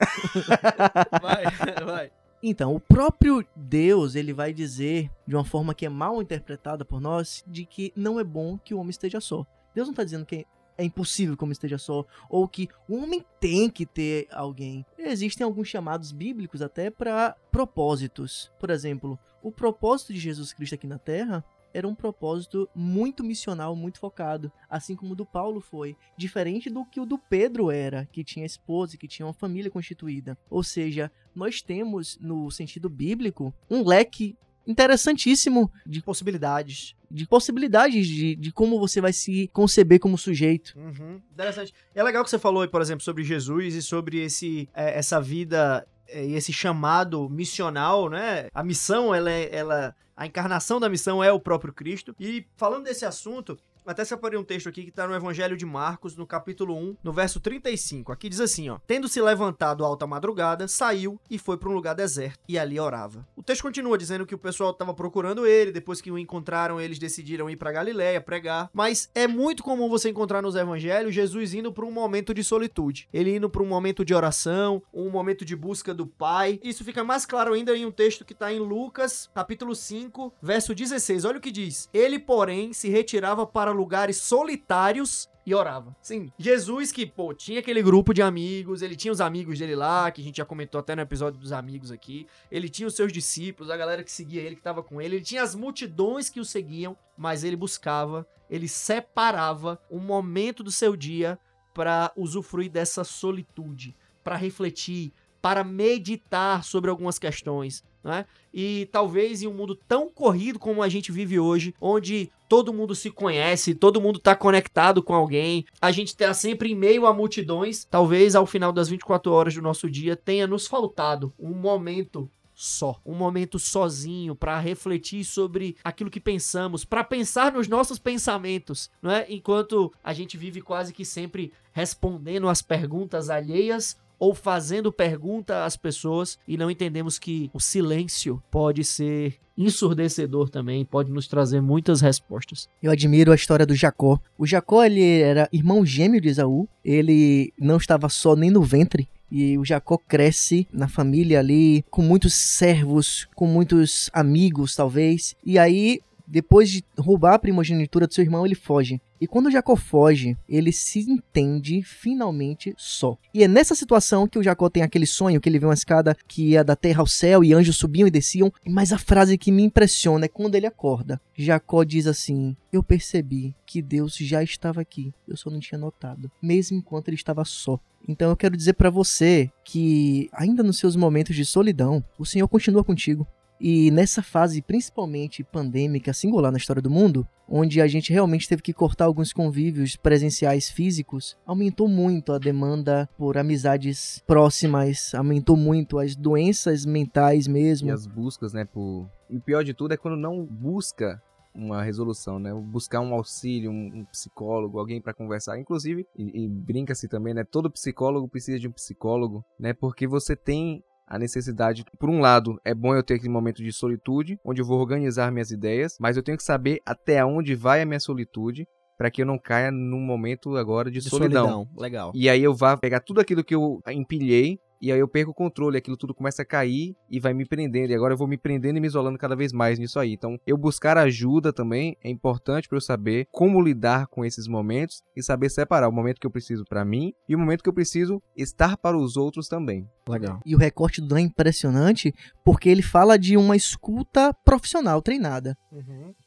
Vai, 1.21 1.85
vai. 1.85 2.11
Então, 2.43 2.73
o 2.73 2.79
próprio 2.79 3.45
Deus, 3.55 4.15
ele 4.15 4.33
vai 4.33 4.51
dizer, 4.51 5.11
de 5.27 5.35
uma 5.35 5.45
forma 5.45 5.75
que 5.75 5.85
é 5.85 5.89
mal 5.89 6.21
interpretada 6.21 6.83
por 6.83 6.99
nós, 6.99 7.43
de 7.45 7.65
que 7.65 7.93
não 7.95 8.19
é 8.19 8.23
bom 8.23 8.57
que 8.57 8.73
o 8.73 8.79
homem 8.79 8.89
esteja 8.89 9.19
só. 9.21 9.45
Deus 9.75 9.87
não 9.87 9.93
está 9.93 10.03
dizendo 10.03 10.25
que 10.25 10.45
é 10.77 10.83
impossível 10.83 11.37
que 11.37 11.45
esteja 11.51 11.77
só, 11.77 12.05
ou 12.29 12.47
que 12.47 12.67
o 12.87 12.97
homem 12.97 13.23
tem 13.39 13.69
que 13.69 13.85
ter 13.85 14.27
alguém. 14.31 14.85
Existem 14.97 15.43
alguns 15.43 15.67
chamados 15.67 16.11
bíblicos 16.11 16.61
até 16.61 16.89
para 16.89 17.35
propósitos. 17.51 18.51
Por 18.59 18.69
exemplo, 18.69 19.19
o 19.41 19.51
propósito 19.51 20.13
de 20.13 20.19
Jesus 20.19 20.53
Cristo 20.53 20.75
aqui 20.75 20.87
na 20.87 20.97
Terra 20.97 21.43
era 21.73 21.87
um 21.87 21.95
propósito 21.95 22.69
muito 22.75 23.23
missional, 23.23 23.75
muito 23.75 23.99
focado, 23.99 24.51
assim 24.69 24.95
como 24.95 25.13
o 25.13 25.15
do 25.15 25.25
Paulo 25.25 25.61
foi, 25.61 25.95
diferente 26.17 26.69
do 26.69 26.85
que 26.85 26.99
o 26.99 27.05
do 27.05 27.17
Pedro 27.17 27.71
era, 27.71 28.05
que 28.11 28.23
tinha 28.23 28.45
esposa, 28.45 28.97
que 28.97 29.07
tinha 29.07 29.25
uma 29.25 29.33
família 29.33 29.71
constituída. 29.71 30.37
Ou 30.49 30.63
seja, 30.63 31.11
nós 31.33 31.61
temos, 31.61 32.17
no 32.19 32.51
sentido 32.51 32.89
bíblico, 32.89 33.53
um 33.69 33.85
leque 33.87 34.37
interessantíssimo 34.67 35.71
De 35.85 36.01
possibilidades. 36.01 36.95
de 37.09 37.25
possibilidades 37.27 38.07
de, 38.07 38.35
de 38.35 38.51
como 38.51 38.79
você 38.79 39.01
vai 39.01 39.13
se 39.13 39.49
conceber 39.53 39.99
como 39.99 40.17
sujeito. 40.17 40.73
Uhum. 40.77 41.21
Interessante. 41.33 41.73
É 41.93 42.01
legal 42.03 42.23
que 42.23 42.29
você 42.29 42.39
falou, 42.39 42.67
por 42.67 42.81
exemplo, 42.81 43.03
sobre 43.03 43.23
Jesus 43.23 43.75
e 43.75 43.81
sobre 43.81 44.19
esse, 44.23 44.69
é, 44.73 44.97
essa 44.97 45.19
vida 45.19 45.85
é, 46.07 46.25
e 46.25 46.33
esse 46.35 46.53
chamado 46.53 47.29
missional, 47.29 48.09
né? 48.09 48.47
A 48.53 48.63
missão, 48.63 49.13
ela, 49.13 49.29
é- 49.31 49.53
ela, 49.55 49.95
a 50.15 50.25
encarnação 50.25 50.79
da 50.79 50.89
missão 50.89 51.23
é 51.23 51.31
o 51.31 51.39
próprio 51.39 51.73
Cristo. 51.73 52.15
E 52.19 52.45
falando 52.55 52.83
desse 52.85 53.05
assunto, 53.05 53.57
até 53.85 54.05
separei 54.05 54.37
um 54.37 54.43
texto 54.43 54.69
aqui 54.69 54.83
que 54.83 54.89
está 54.89 55.07
no 55.07 55.15
Evangelho 55.15 55.57
de 55.57 55.65
Marcos, 55.65 56.15
no 56.15 56.27
capítulo 56.27 56.77
1, 56.77 56.97
no 57.03 57.11
verso 57.11 57.39
35. 57.39 58.11
Aqui 58.11 58.29
diz 58.29 58.39
assim, 58.39 58.69
ó: 58.69 58.77
Tendo 58.85 59.07
se 59.07 59.19
levantado 59.19 59.83
alta 59.83 60.05
madrugada, 60.05 60.67
saiu 60.67 61.19
e 61.29 61.39
foi 61.39 61.57
para 61.57 61.67
um 61.67 61.73
lugar 61.73 61.95
deserto 61.95 62.39
e 62.47 62.59
ali 62.59 62.79
orava. 62.79 63.27
Texto 63.51 63.63
continua 63.63 63.97
dizendo 63.97 64.25
que 64.25 64.33
o 64.33 64.37
pessoal 64.37 64.71
estava 64.71 64.93
procurando 64.93 65.45
ele, 65.45 65.73
depois 65.73 65.99
que 65.99 66.09
o 66.09 66.17
encontraram, 66.17 66.79
eles 66.79 66.97
decidiram 66.97 67.49
ir 67.49 67.57
para 67.57 67.69
Galiléia 67.69 68.21
pregar. 68.21 68.69
Mas 68.71 69.09
é 69.13 69.27
muito 69.27 69.61
comum 69.61 69.89
você 69.89 70.09
encontrar 70.09 70.41
nos 70.41 70.55
evangelhos 70.55 71.13
Jesus 71.13 71.53
indo 71.53 71.69
para 71.69 71.83
um 71.83 71.91
momento 71.91 72.33
de 72.33 72.45
solitude. 72.45 73.09
Ele 73.11 73.35
indo 73.35 73.49
para 73.49 73.61
um 73.61 73.65
momento 73.65 74.05
de 74.05 74.13
oração, 74.13 74.81
um 74.93 75.09
momento 75.09 75.43
de 75.43 75.53
busca 75.53 75.93
do 75.93 76.07
Pai. 76.07 76.61
Isso 76.63 76.85
fica 76.85 77.03
mais 77.03 77.25
claro 77.25 77.53
ainda 77.53 77.75
em 77.75 77.85
um 77.85 77.91
texto 77.91 78.23
que 78.23 78.31
está 78.31 78.53
em 78.53 78.59
Lucas, 78.59 79.29
capítulo 79.35 79.75
5, 79.75 80.33
verso 80.41 80.73
16. 80.73 81.25
Olha 81.25 81.37
o 81.37 81.41
que 81.41 81.51
diz: 81.51 81.89
Ele, 81.93 82.19
porém, 82.19 82.71
se 82.71 82.87
retirava 82.87 83.45
para 83.45 83.71
lugares 83.71 84.15
solitários 84.15 85.27
e 85.45 85.55
orava. 85.55 85.95
Sim, 86.01 86.31
Jesus 86.37 86.91
que, 86.91 87.05
pô, 87.05 87.33
tinha 87.33 87.59
aquele 87.59 87.81
grupo 87.81 88.13
de 88.13 88.21
amigos, 88.21 88.81
ele 88.81 88.95
tinha 88.95 89.11
os 89.11 89.21
amigos 89.21 89.57
dele 89.57 89.75
lá, 89.75 90.11
que 90.11 90.21
a 90.21 90.23
gente 90.23 90.37
já 90.37 90.45
comentou 90.45 90.79
até 90.79 90.95
no 90.95 91.01
episódio 91.01 91.39
dos 91.39 91.51
amigos 91.51 91.91
aqui. 91.91 92.27
Ele 92.51 92.69
tinha 92.69 92.87
os 92.87 92.95
seus 92.95 93.11
discípulos, 93.11 93.71
a 93.71 93.77
galera 93.77 94.03
que 94.03 94.11
seguia 94.11 94.41
ele, 94.41 94.55
que 94.55 94.61
tava 94.61 94.83
com 94.83 95.01
ele. 95.01 95.17
Ele 95.17 95.25
tinha 95.25 95.43
as 95.43 95.55
multidões 95.55 96.29
que 96.29 96.39
o 96.39 96.45
seguiam, 96.45 96.95
mas 97.17 97.43
ele 97.43 97.55
buscava, 97.55 98.27
ele 98.49 98.67
separava 98.67 99.81
um 99.89 99.99
momento 99.99 100.63
do 100.63 100.71
seu 100.71 100.95
dia 100.95 101.39
para 101.73 102.11
usufruir 102.15 102.69
dessa 102.69 103.03
solitude, 103.03 103.95
para 104.23 104.35
refletir, 104.35 105.13
para 105.41 105.63
meditar 105.63 106.63
sobre 106.63 106.89
algumas 106.89 107.17
questões, 107.17 107.83
né? 108.03 108.25
E 108.53 108.87
talvez 108.91 109.41
em 109.41 109.47
um 109.47 109.53
mundo 109.53 109.75
tão 109.75 110.09
corrido 110.09 110.59
como 110.59 110.83
a 110.83 110.89
gente 110.89 111.11
vive 111.11 111.39
hoje, 111.39 111.73
onde 111.79 112.31
todo 112.49 112.73
mundo 112.73 112.93
se 112.93 113.09
conhece, 113.09 113.73
todo 113.73 114.01
mundo 114.01 114.19
tá 114.19 114.35
conectado 114.35 115.01
com 115.01 115.13
alguém, 115.13 115.65
a 115.81 115.91
gente 115.91 116.15
tá 116.15 116.33
sempre 116.33 116.71
em 116.71 116.75
meio 116.75 117.05
a 117.05 117.13
multidões, 117.13 117.85
talvez 117.85 118.35
ao 118.35 118.45
final 118.45 118.73
das 118.73 118.89
24 118.89 119.31
horas 119.31 119.53
do 119.53 119.61
nosso 119.61 119.89
dia 119.89 120.15
tenha 120.15 120.45
nos 120.45 120.67
faltado 120.67 121.33
um 121.39 121.53
momento 121.53 122.29
só, 122.53 122.99
um 123.03 123.15
momento 123.15 123.57
sozinho 123.57 124.35
para 124.35 124.59
refletir 124.59 125.23
sobre 125.23 125.75
aquilo 125.83 126.11
que 126.11 126.19
pensamos, 126.19 126.85
para 126.85 127.03
pensar 127.03 127.51
nos 127.51 127.67
nossos 127.67 127.97
pensamentos, 127.97 128.91
não 129.01 129.09
é? 129.09 129.25
Enquanto 129.29 129.91
a 130.03 130.13
gente 130.13 130.37
vive 130.37 130.61
quase 130.61 130.93
que 130.93 131.03
sempre 131.03 131.51
respondendo 131.71 132.47
às 132.47 132.61
perguntas 132.61 133.29
alheias 133.31 133.97
ou 134.21 134.35
fazendo 134.35 134.93
pergunta 134.93 135.65
às 135.65 135.75
pessoas 135.75 136.37
e 136.47 136.55
não 136.55 136.69
entendemos 136.69 137.17
que 137.17 137.49
o 137.51 137.59
silêncio 137.59 138.39
pode 138.51 138.83
ser 138.83 139.39
ensurdecedor 139.57 140.47
também, 140.47 140.85
pode 140.85 141.11
nos 141.11 141.27
trazer 141.27 141.59
muitas 141.59 142.01
respostas. 142.01 142.69
Eu 142.83 142.91
admiro 142.91 143.31
a 143.31 143.35
história 143.35 143.65
do 143.65 143.73
Jacó. 143.73 144.19
O 144.37 144.45
Jacó, 144.45 144.83
ele 144.83 145.21
era 145.21 145.49
irmão 145.51 145.83
gêmeo 145.83 146.21
de 146.21 146.29
Esaú. 146.29 146.69
Ele 146.85 147.51
não 147.57 147.77
estava 147.77 148.09
só 148.09 148.35
nem 148.35 148.51
no 148.51 148.61
ventre. 148.61 149.09
E 149.31 149.57
o 149.57 149.65
Jacó 149.65 149.97
cresce 149.97 150.67
na 150.71 150.87
família 150.87 151.39
ali, 151.39 151.83
com 151.89 152.03
muitos 152.03 152.35
servos, 152.35 153.27
com 153.35 153.47
muitos 153.47 154.09
amigos, 154.13 154.75
talvez. 154.75 155.35
E 155.43 155.57
aí, 155.57 155.99
depois 156.31 156.69
de 156.69 156.83
roubar 156.97 157.33
a 157.33 157.39
primogenitura 157.39 158.07
do 158.07 158.13
seu 158.13 158.23
irmão, 158.23 158.45
ele 158.45 158.55
foge. 158.55 159.01
E 159.19 159.27
quando 159.27 159.51
Jacó 159.51 159.75
foge, 159.75 160.35
ele 160.49 160.71
se 160.71 160.99
entende 161.01 161.83
finalmente 161.83 162.73
só. 162.77 163.17
E 163.33 163.43
é 163.43 163.47
nessa 163.47 163.75
situação 163.75 164.27
que 164.27 164.39
o 164.39 164.43
Jacó 164.43 164.69
tem 164.69 164.81
aquele 164.81 165.05
sonho 165.05 165.39
que 165.39 165.47
ele 165.47 165.59
vê 165.59 165.65
uma 165.65 165.75
escada 165.75 166.17
que 166.27 166.51
ia 166.51 166.63
da 166.63 166.75
terra 166.75 167.01
ao 167.01 167.07
céu 167.07 167.43
e 167.43 167.53
anjos 167.53 167.75
subiam 167.75 168.07
e 168.07 168.11
desciam. 168.11 168.51
Mas 168.65 168.91
a 168.93 168.97
frase 168.97 169.37
que 169.37 169.51
me 169.51 169.61
impressiona 169.61 170.25
é 170.25 170.29
quando 170.29 170.55
ele 170.55 170.65
acorda. 170.65 171.21
Jacó 171.35 171.83
diz 171.83 172.07
assim: 172.07 172.55
Eu 172.71 172.81
percebi 172.81 173.53
que 173.65 173.81
Deus 173.81 174.15
já 174.15 174.41
estava 174.41 174.81
aqui, 174.81 175.13
eu 175.27 175.35
só 175.35 175.49
não 175.49 175.59
tinha 175.59 175.77
notado, 175.77 176.31
mesmo 176.41 176.77
enquanto 176.77 177.09
ele 177.09 177.15
estava 177.15 177.43
só. 177.45 177.79
Então 178.07 178.29
eu 178.29 178.37
quero 178.37 178.57
dizer 178.57 178.73
para 178.73 178.89
você 178.89 179.51
que 179.63 180.29
ainda 180.33 180.63
nos 180.63 180.79
seus 180.79 180.95
momentos 180.95 181.35
de 181.35 181.45
solidão, 181.45 182.03
o 182.17 182.25
Senhor 182.25 182.47
continua 182.47 182.83
contigo. 182.83 183.27
E 183.63 183.91
nessa 183.91 184.23
fase, 184.23 184.59
principalmente 184.59 185.43
pandêmica, 185.43 186.13
singular 186.13 186.51
na 186.51 186.57
história 186.57 186.81
do 186.81 186.89
mundo, 186.89 187.27
onde 187.47 187.79
a 187.79 187.87
gente 187.87 188.11
realmente 188.11 188.49
teve 188.49 188.63
que 188.63 188.73
cortar 188.73 189.05
alguns 189.05 189.31
convívios 189.31 189.95
presenciais 189.95 190.67
físicos, 190.67 191.37
aumentou 191.45 191.87
muito 191.87 192.33
a 192.33 192.39
demanda 192.39 193.07
por 193.15 193.37
amizades 193.37 194.23
próximas, 194.25 195.13
aumentou 195.13 195.55
muito 195.55 195.99
as 195.99 196.15
doenças 196.15 196.87
mentais 196.87 197.47
mesmo. 197.47 197.89
E 197.89 197.91
as 197.91 198.07
buscas, 198.07 198.51
né, 198.51 198.65
por... 198.65 199.07
E 199.29 199.37
o 199.37 199.41
pior 199.41 199.63
de 199.63 199.75
tudo 199.75 199.93
é 199.93 199.97
quando 199.97 200.17
não 200.17 200.43
busca 200.43 201.21
uma 201.53 201.83
resolução, 201.83 202.39
né? 202.39 202.53
Buscar 202.53 203.01
um 203.01 203.13
auxílio, 203.13 203.71
um, 203.71 204.05
psicólogo, 204.05 204.79
alguém 204.79 205.01
para 205.01 205.13
conversar. 205.13 205.59
Inclusive, 205.59 206.07
e, 206.17 206.45
e 206.45 206.47
brinca-se 206.47 207.07
também, 207.07 207.33
né? 207.33 207.43
Todo 207.43 207.69
psicólogo 207.69 208.27
precisa 208.27 208.57
de 208.57 208.67
um 208.67 208.71
psicólogo, 208.71 209.43
né? 209.59 209.73
Porque 209.73 210.07
você 210.07 210.35
tem 210.35 210.83
a 211.11 211.19
necessidade. 211.19 211.83
Por 211.99 212.09
um 212.09 212.21
lado, 212.21 212.57
é 212.63 212.73
bom 212.73 212.95
eu 212.95 213.03
ter 213.03 213.15
aquele 213.15 213.29
momento 213.29 213.61
de 213.61 213.71
solitude, 213.73 214.39
onde 214.45 214.61
eu 214.61 214.65
vou 214.65 214.79
organizar 214.79 215.29
minhas 215.29 215.51
ideias, 215.51 215.97
mas 215.99 216.15
eu 216.15 216.23
tenho 216.23 216.37
que 216.37 216.43
saber 216.43 216.79
até 216.85 217.23
onde 217.25 217.53
vai 217.53 217.81
a 217.81 217.85
minha 217.85 217.99
solitude 217.99 218.65
para 218.97 219.11
que 219.11 219.21
eu 219.21 219.25
não 219.25 219.37
caia 219.37 219.71
num 219.71 219.99
momento 219.99 220.55
agora 220.55 220.89
de, 220.89 221.01
solidão. 221.01 221.67
Legal. 221.75 222.11
E 222.15 222.29
aí 222.29 222.41
eu 222.41 222.55
vá 222.55 222.77
pegar 222.77 223.01
tudo 223.01 223.19
aquilo 223.19 223.43
que 223.43 223.53
eu 223.53 223.81
empilhei 223.89 224.57
e 224.81 224.91
aí 224.91 224.99
eu 224.99 225.07
perco 225.07 225.31
o 225.31 225.33
controle, 225.33 225.77
aquilo 225.77 225.95
tudo 225.95 226.13
começa 226.13 226.41
a 226.41 226.45
cair 226.45 226.95
e 227.09 227.19
vai 227.19 227.33
me 227.33 227.45
prendendo. 227.45 227.91
E 227.91 227.95
agora 227.95 228.13
eu 228.13 228.17
vou 228.17 228.27
me 228.27 228.37
prendendo 228.37 228.77
e 228.77 228.79
me 228.79 228.87
isolando 228.87 229.17
cada 229.17 229.35
vez 229.35 229.53
mais 229.53 229.77
nisso 229.77 229.99
aí. 229.99 230.13
Então, 230.13 230.39
eu 230.45 230.57
buscar 230.57 230.97
ajuda 230.97 231.53
também 231.53 231.95
é 232.03 232.09
importante 232.09 232.67
para 232.67 232.77
eu 232.77 232.81
saber 232.81 233.27
como 233.31 233.61
lidar 233.61 234.07
com 234.07 234.25
esses 234.25 234.47
momentos 234.47 235.03
e 235.15 235.21
saber 235.21 235.49
separar 235.49 235.87
o 235.87 235.91
momento 235.91 236.19
que 236.19 236.25
eu 236.25 236.31
preciso 236.31 236.65
para 236.65 236.83
mim 236.83 237.13
e 237.29 237.35
o 237.35 237.39
momento 237.39 237.61
que 237.61 237.69
eu 237.69 237.73
preciso 237.73 238.21
estar 238.35 238.75
para 238.75 238.97
os 238.97 239.17
outros 239.17 239.47
também. 239.47 239.87
Legal. 240.09 240.39
E 240.43 240.55
o 240.55 240.57
recorte 240.57 240.99
do 240.99 241.07
Dan 241.07 241.19
é 241.19 241.21
impressionante 241.21 242.13
porque 242.43 242.67
ele 242.67 242.81
fala 242.81 243.19
de 243.19 243.37
uma 243.37 243.55
escuta 243.55 244.33
profissional, 244.33 245.01
treinada. 245.01 245.55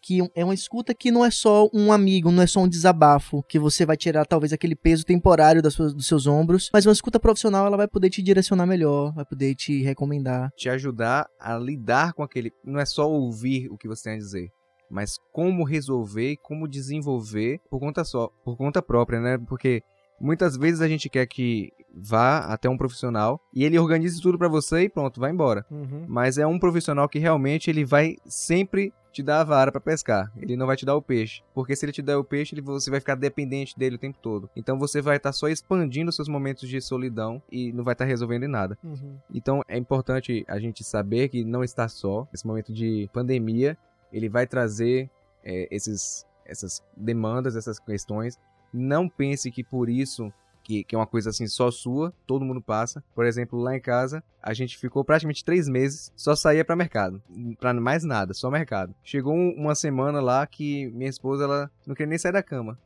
Que 0.01 0.21
é 0.35 0.45
uma 0.45 0.55
escuta 0.55 0.95
que 0.95 1.11
não 1.11 1.25
é 1.25 1.31
só 1.31 1.69
um 1.75 1.93
amigo, 1.93 2.31
não 2.31 2.43
é 2.43 2.47
só 2.47 2.61
um 2.61 2.69
desabafo, 2.69 3.43
que 3.49 3.59
você 3.59 3.85
vai 3.85 3.97
tirar 3.97 4.25
talvez 4.27 4.53
aquele 4.53 4.77
peso 4.77 5.05
temporário 5.05 5.61
das 5.61 5.75
suas, 5.75 5.93
dos 5.93 6.07
seus 6.07 6.27
ombros, 6.27 6.71
mas 6.73 6.87
uma 6.87 6.93
escuta 6.93 7.19
profissional 7.19 7.67
ela 7.67 7.77
vai 7.77 7.89
poder 7.89 8.11
te 8.11 8.23
direcionar 8.23 8.44
melhor, 8.67 9.13
vai 9.15 9.25
poder 9.25 9.55
te 9.55 9.83
recomendar. 9.83 10.51
Te 10.57 10.69
ajudar 10.69 11.27
a 11.41 11.57
lidar 11.57 12.13
com 12.13 12.23
aquele. 12.23 12.51
Não 12.65 12.79
é 12.81 12.85
só 12.85 13.09
ouvir 13.11 13.69
o 13.71 13.79
que 13.79 13.89
você 13.89 14.05
tem 14.05 14.15
a 14.15 14.19
dizer. 14.19 14.51
Mas 14.91 15.17
como 15.33 15.65
resolver 15.65 16.33
e 16.33 16.37
como 16.37 16.69
desenvolver 16.69 17.59
por 17.71 17.81
conta 17.81 18.05
só, 18.05 18.29
por 18.45 18.57
conta 18.57 18.83
própria, 18.83 19.21
né? 19.21 19.39
Porque 19.49 19.83
muitas 20.21 20.57
vezes 20.57 20.81
a 20.81 20.89
gente 20.89 21.09
quer 21.09 21.27
que 21.27 21.71
vá 21.97 22.39
até 22.41 22.69
um 22.69 22.77
profissional 22.77 23.41
e 23.55 23.65
ele 23.65 23.79
organize 23.79 24.21
tudo 24.21 24.39
para 24.39 24.49
você 24.49 24.83
e 24.83 24.89
pronto, 24.89 25.21
vai 25.21 25.31
embora. 25.31 25.65
Uhum. 25.71 26.05
Mas 26.09 26.39
é 26.39 26.47
um 26.47 26.59
profissional 26.59 27.09
que 27.09 27.19
realmente 27.19 27.71
ele 27.71 27.85
vai 27.85 28.17
sempre 28.27 28.93
te 29.15 29.23
dar 29.23 29.41
a 29.41 29.45
vara 29.45 29.71
pra 29.73 29.81
pescar. 29.81 30.31
Ele 30.37 30.57
não 30.57 30.67
vai 30.67 30.77
te 30.77 30.85
dar 30.85 30.95
o 30.97 31.01
peixe. 31.03 31.43
Porque 31.55 31.75
se 31.75 31.85
ele 31.85 31.93
te 31.93 32.03
der 32.03 32.17
o 32.17 32.25
peixe, 32.25 32.55
ele- 32.55 32.61
você 32.61 32.91
vai 32.91 33.01
ficar 33.01 33.15
dependente 33.15 33.79
dele 33.79 33.97
o 33.97 33.99
tempo 33.99 34.19
todo. 34.21 34.51
Então 34.57 34.79
você 34.79 35.01
vai 35.01 35.17
estar 35.17 35.33
só 35.33 35.49
expandindo 35.49 36.13
seus 36.13 36.29
momentos 36.29 36.69
de 36.69 36.81
solidão 36.81 37.41
e 37.51 37.73
não 37.73 37.85
vai 37.85 37.95
estar 37.95 38.05
resolvendo 38.05 38.43
em 38.45 38.49
nada. 38.49 38.77
Uhum. 38.83 39.17
Então 39.33 39.63
é 39.69 39.79
importante 39.79 40.45
a 40.49 40.59
gente 40.59 40.83
saber 40.85 41.29
que 41.29 41.45
não 41.45 41.63
está 41.65 41.89
só. 41.89 42.27
Esse 42.35 42.47
momento 42.47 42.73
de 42.73 43.09
pandemia, 43.13 43.77
ele 44.13 44.29
vai 44.29 44.47
trazer 44.47 45.09
é, 45.45 45.69
esses, 45.71 46.27
essas 46.45 46.83
demandas, 46.97 47.55
essas 47.57 47.79
questões. 47.79 48.39
Não 48.73 49.09
pense 49.09 49.51
que 49.51 49.63
por 49.63 49.89
isso, 49.89 50.33
que, 50.65 50.83
que 50.83 50.95
é 50.95 50.99
uma 50.99 51.07
coisa 51.07 51.31
assim 51.31 51.47
só 51.47 51.71
sua, 51.71 52.13
todo 52.27 52.45
mundo 52.45 52.61
passa. 52.61 53.05
Por 53.15 53.25
exemplo, 53.27 53.61
lá 53.61 53.77
em 53.77 53.81
casa, 53.81 54.25
a 54.43 54.53
gente 54.55 54.79
ficou 54.79 55.05
praticamente 55.05 55.45
três 55.45 55.69
meses, 55.69 56.11
só 56.17 56.35
saía 56.35 56.65
para 56.65 56.75
mercado. 56.75 57.23
Pra 57.61 57.73
mais 57.75 58.03
nada, 58.03 58.33
só 58.35 58.51
mercado. 58.51 58.95
Chegou 59.05 59.35
um- 59.35 59.55
uma 59.57 59.75
semana 59.75 60.21
lá 60.21 60.47
que 60.47 60.87
minha 60.93 61.11
esposa, 61.11 61.45
ela 61.45 61.71
não 61.87 61.95
queria 61.95 62.09
nem 62.09 62.19
sair 62.19 62.33
da 62.33 62.43
cama. 62.43 62.79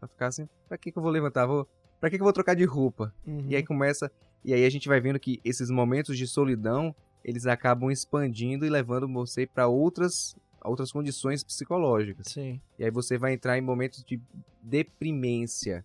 Ela 0.00 0.08
ficava 0.08 0.28
assim, 0.28 0.48
pra 0.68 0.78
que, 0.78 0.90
que 0.92 0.96
eu 0.98 1.02
vou 1.02 1.10
levantar? 1.10 1.44
Vou, 1.46 1.68
pra 2.00 2.08
que, 2.08 2.16
que 2.16 2.22
eu 2.22 2.24
vou 2.24 2.32
trocar 2.32 2.54
de 2.54 2.64
roupa? 2.64 3.12
Uhum. 3.26 3.44
E 3.48 3.56
aí 3.56 3.64
começa. 3.64 4.10
E 4.44 4.54
aí 4.54 4.64
a 4.64 4.70
gente 4.70 4.88
vai 4.88 5.00
vendo 5.00 5.18
que 5.18 5.40
esses 5.44 5.68
momentos 5.70 6.16
de 6.16 6.26
solidão, 6.26 6.94
eles 7.24 7.46
acabam 7.46 7.90
expandindo 7.90 8.64
e 8.64 8.70
levando 8.70 9.08
você 9.12 9.46
para 9.46 9.66
outras 9.66 10.36
outras 10.62 10.90
condições 10.90 11.44
psicológicas. 11.44 12.28
Sim. 12.28 12.58
E 12.78 12.84
aí 12.84 12.90
você 12.90 13.18
vai 13.18 13.34
entrar 13.34 13.58
em 13.58 13.60
momentos 13.60 14.02
de 14.02 14.18
deprimência, 14.62 15.84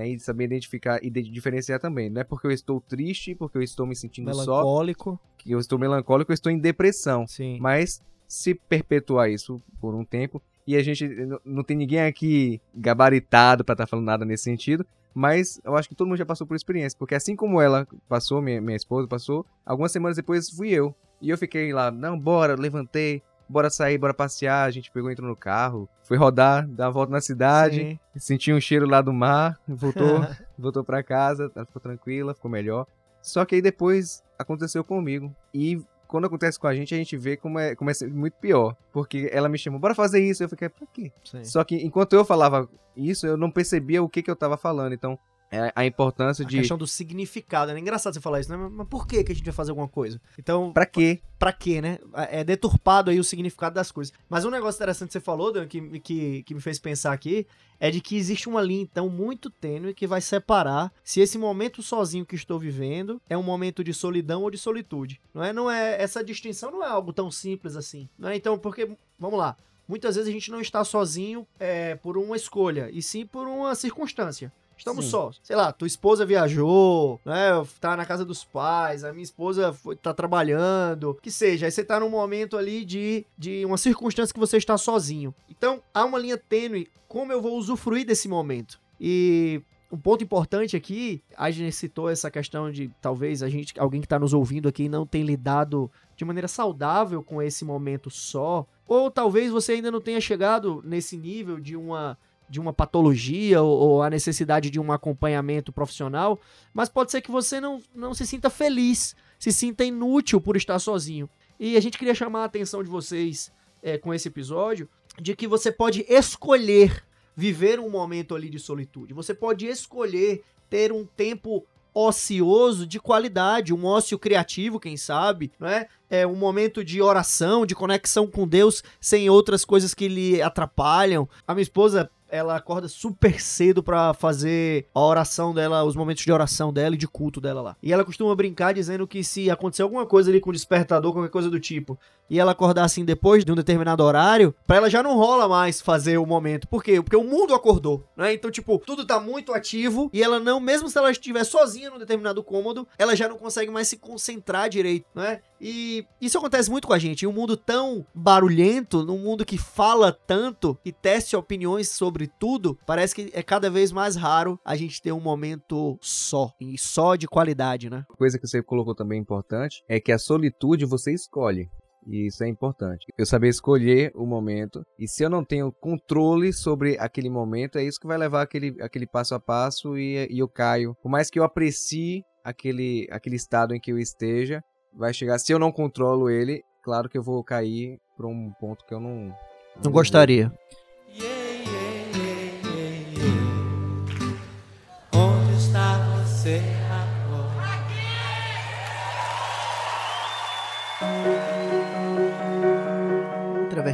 né? 0.00 0.08
E 0.08 0.18
saber 0.18 0.44
identificar 0.44 0.98
e 1.02 1.10
de- 1.10 1.22
diferenciar 1.22 1.78
também. 1.78 2.08
Não 2.10 2.20
é 2.20 2.24
porque 2.24 2.46
eu 2.46 2.50
estou 2.50 2.80
triste, 2.80 3.34
porque 3.34 3.58
eu 3.58 3.62
estou 3.62 3.86
me 3.86 3.94
sentindo 3.94 4.32
só, 4.34 4.40
Melancólico. 4.40 5.20
que 5.38 5.52
eu 5.52 5.58
estou 5.58 5.78
melancólico, 5.78 6.32
eu 6.32 6.34
estou 6.34 6.50
em 6.50 6.58
depressão. 6.58 7.26
Sim. 7.26 7.58
Mas 7.60 8.02
se 8.26 8.54
perpetuar 8.54 9.30
isso 9.30 9.60
por 9.80 9.94
um 9.94 10.04
tempo, 10.04 10.40
e 10.66 10.76
a 10.76 10.82
gente 10.82 11.08
não 11.44 11.62
tem 11.64 11.76
ninguém 11.76 12.00
aqui 12.00 12.60
gabaritado 12.74 13.64
pra 13.64 13.72
estar 13.74 13.86
falando 13.86 14.06
nada 14.06 14.24
nesse 14.24 14.44
sentido, 14.44 14.86
mas 15.12 15.60
eu 15.64 15.74
acho 15.76 15.88
que 15.88 15.94
todo 15.94 16.06
mundo 16.06 16.16
já 16.18 16.26
passou 16.26 16.46
por 16.46 16.54
experiência, 16.54 16.96
porque 16.98 17.14
assim 17.14 17.34
como 17.34 17.60
ela 17.60 17.86
passou, 18.08 18.40
minha, 18.40 18.60
minha 18.60 18.76
esposa 18.76 19.08
passou, 19.08 19.44
algumas 19.66 19.90
semanas 19.92 20.16
depois 20.16 20.48
fui 20.50 20.70
eu. 20.70 20.94
E 21.20 21.28
eu 21.28 21.36
fiquei 21.36 21.72
lá, 21.72 21.90
não, 21.90 22.18
bora, 22.18 22.54
levantei, 22.54 23.20
bora 23.50 23.68
sair, 23.68 23.98
bora 23.98 24.14
passear, 24.14 24.64
a 24.66 24.70
gente 24.70 24.90
pegou, 24.90 25.10
entrou 25.10 25.28
no 25.28 25.36
carro, 25.36 25.88
foi 26.04 26.16
rodar, 26.16 26.66
dar 26.68 26.86
uma 26.86 26.92
volta 26.92 27.12
na 27.12 27.20
cidade, 27.20 27.76
Sim. 27.76 27.98
senti 28.16 28.52
um 28.52 28.60
cheiro 28.60 28.88
lá 28.88 29.00
do 29.02 29.12
mar, 29.12 29.58
voltou, 29.66 30.24
voltou 30.56 30.84
pra 30.84 31.02
casa, 31.02 31.50
ela 31.54 31.66
ficou 31.66 31.82
tranquila, 31.82 32.34
ficou 32.34 32.50
melhor. 32.50 32.86
Só 33.20 33.44
que 33.44 33.56
aí 33.56 33.62
depois 33.62 34.22
aconteceu 34.38 34.84
comigo. 34.84 35.34
E 35.52 35.82
quando 36.06 36.24
acontece 36.26 36.58
com 36.58 36.66
a 36.66 36.74
gente, 36.74 36.94
a 36.94 36.98
gente 36.98 37.16
vê 37.16 37.36
como 37.36 37.58
é, 37.58 37.74
como 37.74 37.90
é 37.90 37.94
muito 38.08 38.34
pior. 38.34 38.74
Porque 38.92 39.28
ela 39.32 39.48
me 39.48 39.58
chamou, 39.58 39.78
bora 39.78 39.94
fazer 39.94 40.20
isso. 40.24 40.42
Eu 40.42 40.48
fiquei, 40.48 40.68
pra 40.68 40.86
quê? 40.92 41.12
Sim. 41.24 41.44
Só 41.44 41.62
que 41.62 41.76
enquanto 41.76 42.14
eu 42.14 42.24
falava 42.24 42.68
isso, 42.96 43.26
eu 43.26 43.36
não 43.36 43.50
percebia 43.50 44.02
o 44.02 44.08
que, 44.08 44.22
que 44.22 44.30
eu 44.30 44.36
tava 44.36 44.56
falando. 44.56 44.92
Então, 44.92 45.18
é 45.50 45.72
a 45.74 45.84
importância 45.84 46.44
A 46.44 46.48
de. 46.48 46.58
questão 46.58 46.78
do 46.78 46.86
significado. 46.86 47.72
É 47.72 47.78
engraçado 47.78 48.14
você 48.14 48.20
falar 48.20 48.40
isso, 48.40 48.50
né? 48.50 48.56
Mas 48.70 48.86
por 48.88 49.06
que, 49.06 49.24
que 49.24 49.32
a 49.32 49.34
gente 49.34 49.44
vai 49.44 49.52
fazer 49.54 49.70
alguma 49.70 49.88
coisa? 49.88 50.20
Então, 50.38 50.72
Pra 50.72 50.86
quê? 50.86 51.20
pra 51.38 51.52
quê, 51.52 51.80
né? 51.80 51.98
É 52.14 52.44
deturpado 52.44 53.10
aí 53.10 53.18
o 53.18 53.24
significado 53.24 53.74
das 53.74 53.90
coisas. 53.90 54.12
Mas 54.28 54.44
um 54.44 54.50
negócio 54.50 54.78
interessante 54.78 55.08
que 55.08 55.12
você 55.14 55.20
falou, 55.20 55.52
Dan, 55.52 55.66
que, 55.66 55.98
que, 56.00 56.42
que 56.44 56.54
me 56.54 56.60
fez 56.60 56.78
pensar 56.78 57.12
aqui, 57.12 57.46
é 57.80 57.90
de 57.90 58.00
que 58.00 58.16
existe 58.16 58.48
uma 58.48 58.60
linha, 58.60 58.82
então, 58.82 59.08
muito 59.08 59.48
tênue 59.50 59.94
que 59.94 60.06
vai 60.06 60.20
separar 60.20 60.92
se 61.02 61.20
esse 61.20 61.38
momento 61.38 61.82
sozinho 61.82 62.26
que 62.26 62.34
estou 62.36 62.58
vivendo 62.58 63.20
é 63.28 63.36
um 63.36 63.42
momento 63.42 63.82
de 63.82 63.92
solidão 63.94 64.42
ou 64.42 64.50
de 64.50 64.58
solitude. 64.58 65.20
Não 65.34 65.42
é? 65.42 65.52
Não 65.52 65.70
é 65.70 66.00
essa 66.00 66.22
distinção 66.22 66.70
não 66.70 66.84
é 66.84 66.88
algo 66.88 67.12
tão 67.12 67.30
simples 67.30 67.74
assim. 67.74 68.08
Não 68.18 68.28
é? 68.28 68.36
Então, 68.36 68.58
porque, 68.58 68.90
vamos 69.18 69.38
lá, 69.38 69.56
muitas 69.88 70.14
vezes 70.16 70.28
a 70.28 70.32
gente 70.32 70.50
não 70.50 70.60
está 70.60 70.84
sozinho 70.84 71.46
é, 71.58 71.94
por 71.96 72.16
uma 72.18 72.36
escolha, 72.36 72.88
e 72.92 73.00
sim 73.02 73.26
por 73.26 73.48
uma 73.48 73.74
circunstância. 73.74 74.52
Estamos 74.80 75.04
Sim. 75.04 75.10
sós. 75.10 75.40
Sei 75.42 75.54
lá, 75.54 75.72
tua 75.72 75.86
esposa 75.86 76.24
viajou, 76.24 77.20
né? 77.22 77.50
Tá 77.78 77.94
na 77.94 78.06
casa 78.06 78.24
dos 78.24 78.44
pais, 78.44 79.04
a 79.04 79.12
minha 79.12 79.22
esposa 79.22 79.74
foi, 79.74 79.94
tá 79.94 80.14
trabalhando, 80.14 81.18
que 81.20 81.30
seja. 81.30 81.66
Aí 81.66 81.70
você 81.70 81.84
tá 81.84 82.00
num 82.00 82.08
momento 82.08 82.56
ali 82.56 82.82
de, 82.82 83.26
de 83.36 83.62
uma 83.66 83.76
circunstância 83.76 84.32
que 84.32 84.40
você 84.40 84.56
está 84.56 84.78
sozinho. 84.78 85.34
Então, 85.50 85.82
há 85.92 86.02
uma 86.02 86.18
linha 86.18 86.38
tênue. 86.38 86.88
Como 87.06 87.30
eu 87.30 87.42
vou 87.42 87.58
usufruir 87.58 88.06
desse 88.06 88.26
momento? 88.26 88.80
E 88.98 89.60
um 89.92 89.98
ponto 89.98 90.24
importante 90.24 90.76
aqui, 90.76 91.22
a 91.36 91.50
gente 91.50 91.72
citou 91.72 92.08
essa 92.08 92.30
questão 92.30 92.70
de 92.70 92.90
talvez 93.02 93.42
a 93.42 93.50
gente, 93.50 93.78
alguém 93.78 94.00
que 94.00 94.06
está 94.06 94.18
nos 94.18 94.32
ouvindo 94.32 94.66
aqui 94.66 94.88
não 94.88 95.04
tenha 95.04 95.26
lidado 95.26 95.90
de 96.16 96.24
maneira 96.24 96.48
saudável 96.48 97.22
com 97.22 97.42
esse 97.42 97.66
momento 97.66 98.08
só, 98.08 98.66
ou 98.88 99.10
talvez 99.10 99.50
você 99.50 99.72
ainda 99.72 99.90
não 99.90 100.00
tenha 100.00 100.20
chegado 100.20 100.82
nesse 100.86 101.18
nível 101.18 101.60
de 101.60 101.76
uma 101.76 102.16
de 102.50 102.60
uma 102.60 102.72
patologia 102.72 103.62
ou, 103.62 103.78
ou 103.78 104.02
a 104.02 104.10
necessidade 104.10 104.68
de 104.68 104.80
um 104.80 104.90
acompanhamento 104.90 105.72
profissional, 105.72 106.38
mas 106.74 106.88
pode 106.88 107.12
ser 107.12 107.20
que 107.20 107.30
você 107.30 107.60
não, 107.60 107.80
não 107.94 108.12
se 108.12 108.26
sinta 108.26 108.50
feliz, 108.50 109.14
se 109.38 109.52
sinta 109.52 109.84
inútil 109.84 110.40
por 110.40 110.56
estar 110.56 110.78
sozinho. 110.80 111.30
E 111.58 111.76
a 111.76 111.80
gente 111.80 111.96
queria 111.96 112.14
chamar 112.14 112.42
a 112.42 112.44
atenção 112.46 112.82
de 112.82 112.90
vocês 112.90 113.52
é, 113.82 113.96
com 113.96 114.12
esse 114.12 114.28
episódio 114.28 114.88
de 115.18 115.36
que 115.36 115.46
você 115.46 115.70
pode 115.70 116.04
escolher 116.08 117.04
viver 117.36 117.78
um 117.78 117.88
momento 117.88 118.34
ali 118.34 118.50
de 118.50 118.58
solitude. 118.58 119.14
Você 119.14 119.32
pode 119.32 119.66
escolher 119.66 120.42
ter 120.68 120.92
um 120.92 121.04
tempo 121.04 121.64
ocioso 121.92 122.86
de 122.86 123.00
qualidade, 123.00 123.74
um 123.74 123.84
ócio 123.84 124.18
criativo, 124.18 124.78
quem 124.78 124.96
sabe, 124.96 125.50
não 125.58 125.68
é? 125.68 125.88
É 126.08 126.26
um 126.26 126.36
momento 126.36 126.84
de 126.84 127.00
oração, 127.00 127.66
de 127.66 127.74
conexão 127.74 128.26
com 128.26 128.46
Deus, 128.46 128.82
sem 129.00 129.28
outras 129.28 129.64
coisas 129.64 129.94
que 129.94 130.08
lhe 130.08 130.42
atrapalham. 130.42 131.28
A 131.46 131.54
minha 131.54 131.62
esposa, 131.62 132.10
ela 132.30 132.56
acorda 132.56 132.88
super 132.88 133.40
cedo 133.40 133.82
pra 133.82 134.14
fazer 134.14 134.86
a 134.94 135.00
oração 135.00 135.52
dela, 135.52 135.84
os 135.84 135.96
momentos 135.96 136.24
de 136.24 136.32
oração 136.32 136.72
dela 136.72 136.94
e 136.94 136.98
de 136.98 137.08
culto 137.08 137.40
dela 137.40 137.60
lá. 137.60 137.76
E 137.82 137.92
ela 137.92 138.04
costuma 138.04 138.34
brincar 138.34 138.72
dizendo 138.72 139.06
que 139.06 139.22
se 139.22 139.50
acontecer 139.50 139.82
alguma 139.82 140.06
coisa 140.06 140.30
ali 140.30 140.40
com 140.40 140.50
o 140.50 140.52
despertador, 140.52 141.12
qualquer 141.12 141.30
coisa 141.30 141.50
do 141.50 141.60
tipo, 141.60 141.98
e 142.30 142.38
ela 142.38 142.52
acordar 142.52 142.84
assim 142.84 143.04
depois 143.04 143.44
de 143.44 143.50
um 143.50 143.56
determinado 143.56 144.04
horário, 144.04 144.54
pra 144.66 144.76
ela 144.76 144.88
já 144.88 145.02
não 145.02 145.16
rola 145.16 145.48
mais 145.48 145.80
fazer 145.80 146.16
o 146.18 146.24
momento. 146.24 146.68
Por 146.68 146.82
quê? 146.82 147.02
Porque 147.02 147.16
o 147.16 147.24
mundo 147.24 147.52
acordou, 147.52 148.06
né? 148.16 148.32
Então, 148.32 148.50
tipo, 148.50 148.78
tudo 148.86 149.04
tá 149.04 149.18
muito 149.18 149.52
ativo 149.52 150.08
e 150.12 150.22
ela 150.22 150.38
não, 150.38 150.60
mesmo 150.60 150.88
se 150.88 150.96
ela 150.96 151.10
estiver 151.10 151.44
sozinha 151.44 151.90
num 151.90 151.98
determinado 151.98 152.42
cômodo, 152.44 152.86
ela 152.96 153.16
já 153.16 153.28
não 153.28 153.36
consegue 153.36 153.70
mais 153.70 153.88
se 153.88 153.96
concentrar 153.96 154.68
direito, 154.68 155.06
né? 155.14 155.40
E 155.60 156.06
isso 156.20 156.38
acontece 156.38 156.70
muito 156.70 156.86
com 156.86 156.94
a 156.94 156.98
gente. 156.98 157.24
Em 157.24 157.28
um 157.28 157.32
mundo 157.32 157.56
tão 157.56 158.06
barulhento, 158.14 159.04
num 159.04 159.18
mundo 159.18 159.44
que 159.44 159.58
fala 159.58 160.10
tanto 160.12 160.78
e 160.84 160.92
teste 160.92 161.36
opiniões 161.36 161.90
sobre 161.90 162.30
tudo, 162.38 162.78
parece 162.86 163.14
que 163.14 163.30
é 163.34 163.42
cada 163.42 163.68
vez 163.68 163.92
mais 163.92 164.16
raro 164.16 164.58
a 164.64 164.74
gente 164.76 165.02
ter 165.02 165.12
um 165.12 165.20
momento 165.20 165.98
só. 166.00 166.52
E 166.60 166.78
só 166.78 167.16
de 167.16 167.26
qualidade, 167.26 167.90
né? 167.90 168.04
coisa 168.20 168.38
que 168.38 168.46
você 168.46 168.62
colocou 168.62 168.94
também 168.94 169.18
importante 169.18 169.82
é 169.88 169.98
que 169.98 170.12
a 170.12 170.18
solitude 170.18 170.84
você 170.84 171.12
escolhe. 171.12 171.70
E 172.06 172.26
isso 172.26 172.42
é 172.42 172.48
importante. 172.48 173.06
Eu 173.16 173.26
saber 173.26 173.48
escolher 173.48 174.12
o 174.14 174.26
momento. 174.26 174.82
E 174.98 175.06
se 175.06 175.22
eu 175.22 175.30
não 175.30 175.44
tenho 175.44 175.72
controle 175.72 176.52
sobre 176.52 176.96
aquele 176.98 177.28
momento, 177.28 177.78
é 177.78 177.84
isso 177.84 178.00
que 178.00 178.06
vai 178.06 178.18
levar 178.18 178.42
aquele, 178.42 178.74
aquele 178.80 179.06
passo 179.06 179.34
a 179.34 179.40
passo 179.40 179.96
e, 179.98 180.26
e 180.30 180.38
eu 180.38 180.48
caio. 180.48 180.96
Por 181.02 181.10
mais 181.10 181.30
que 181.30 181.38
eu 181.38 181.44
aprecie 181.44 182.22
aquele, 182.44 183.06
aquele 183.10 183.36
estado 183.36 183.74
em 183.74 183.80
que 183.80 183.92
eu 183.92 183.98
esteja, 183.98 184.62
vai 184.92 185.12
chegar. 185.12 185.38
Se 185.38 185.52
eu 185.52 185.58
não 185.58 185.70
controlo 185.70 186.30
ele, 186.30 186.62
claro 186.82 187.08
que 187.08 187.18
eu 187.18 187.22
vou 187.22 187.42
cair 187.44 187.98
para 188.16 188.26
um 188.26 188.50
ponto 188.58 188.84
que 188.86 188.94
eu 188.94 189.00
não. 189.00 189.34
Não 189.82 189.92
gostaria. 189.92 190.36
Yeah, 190.36 190.56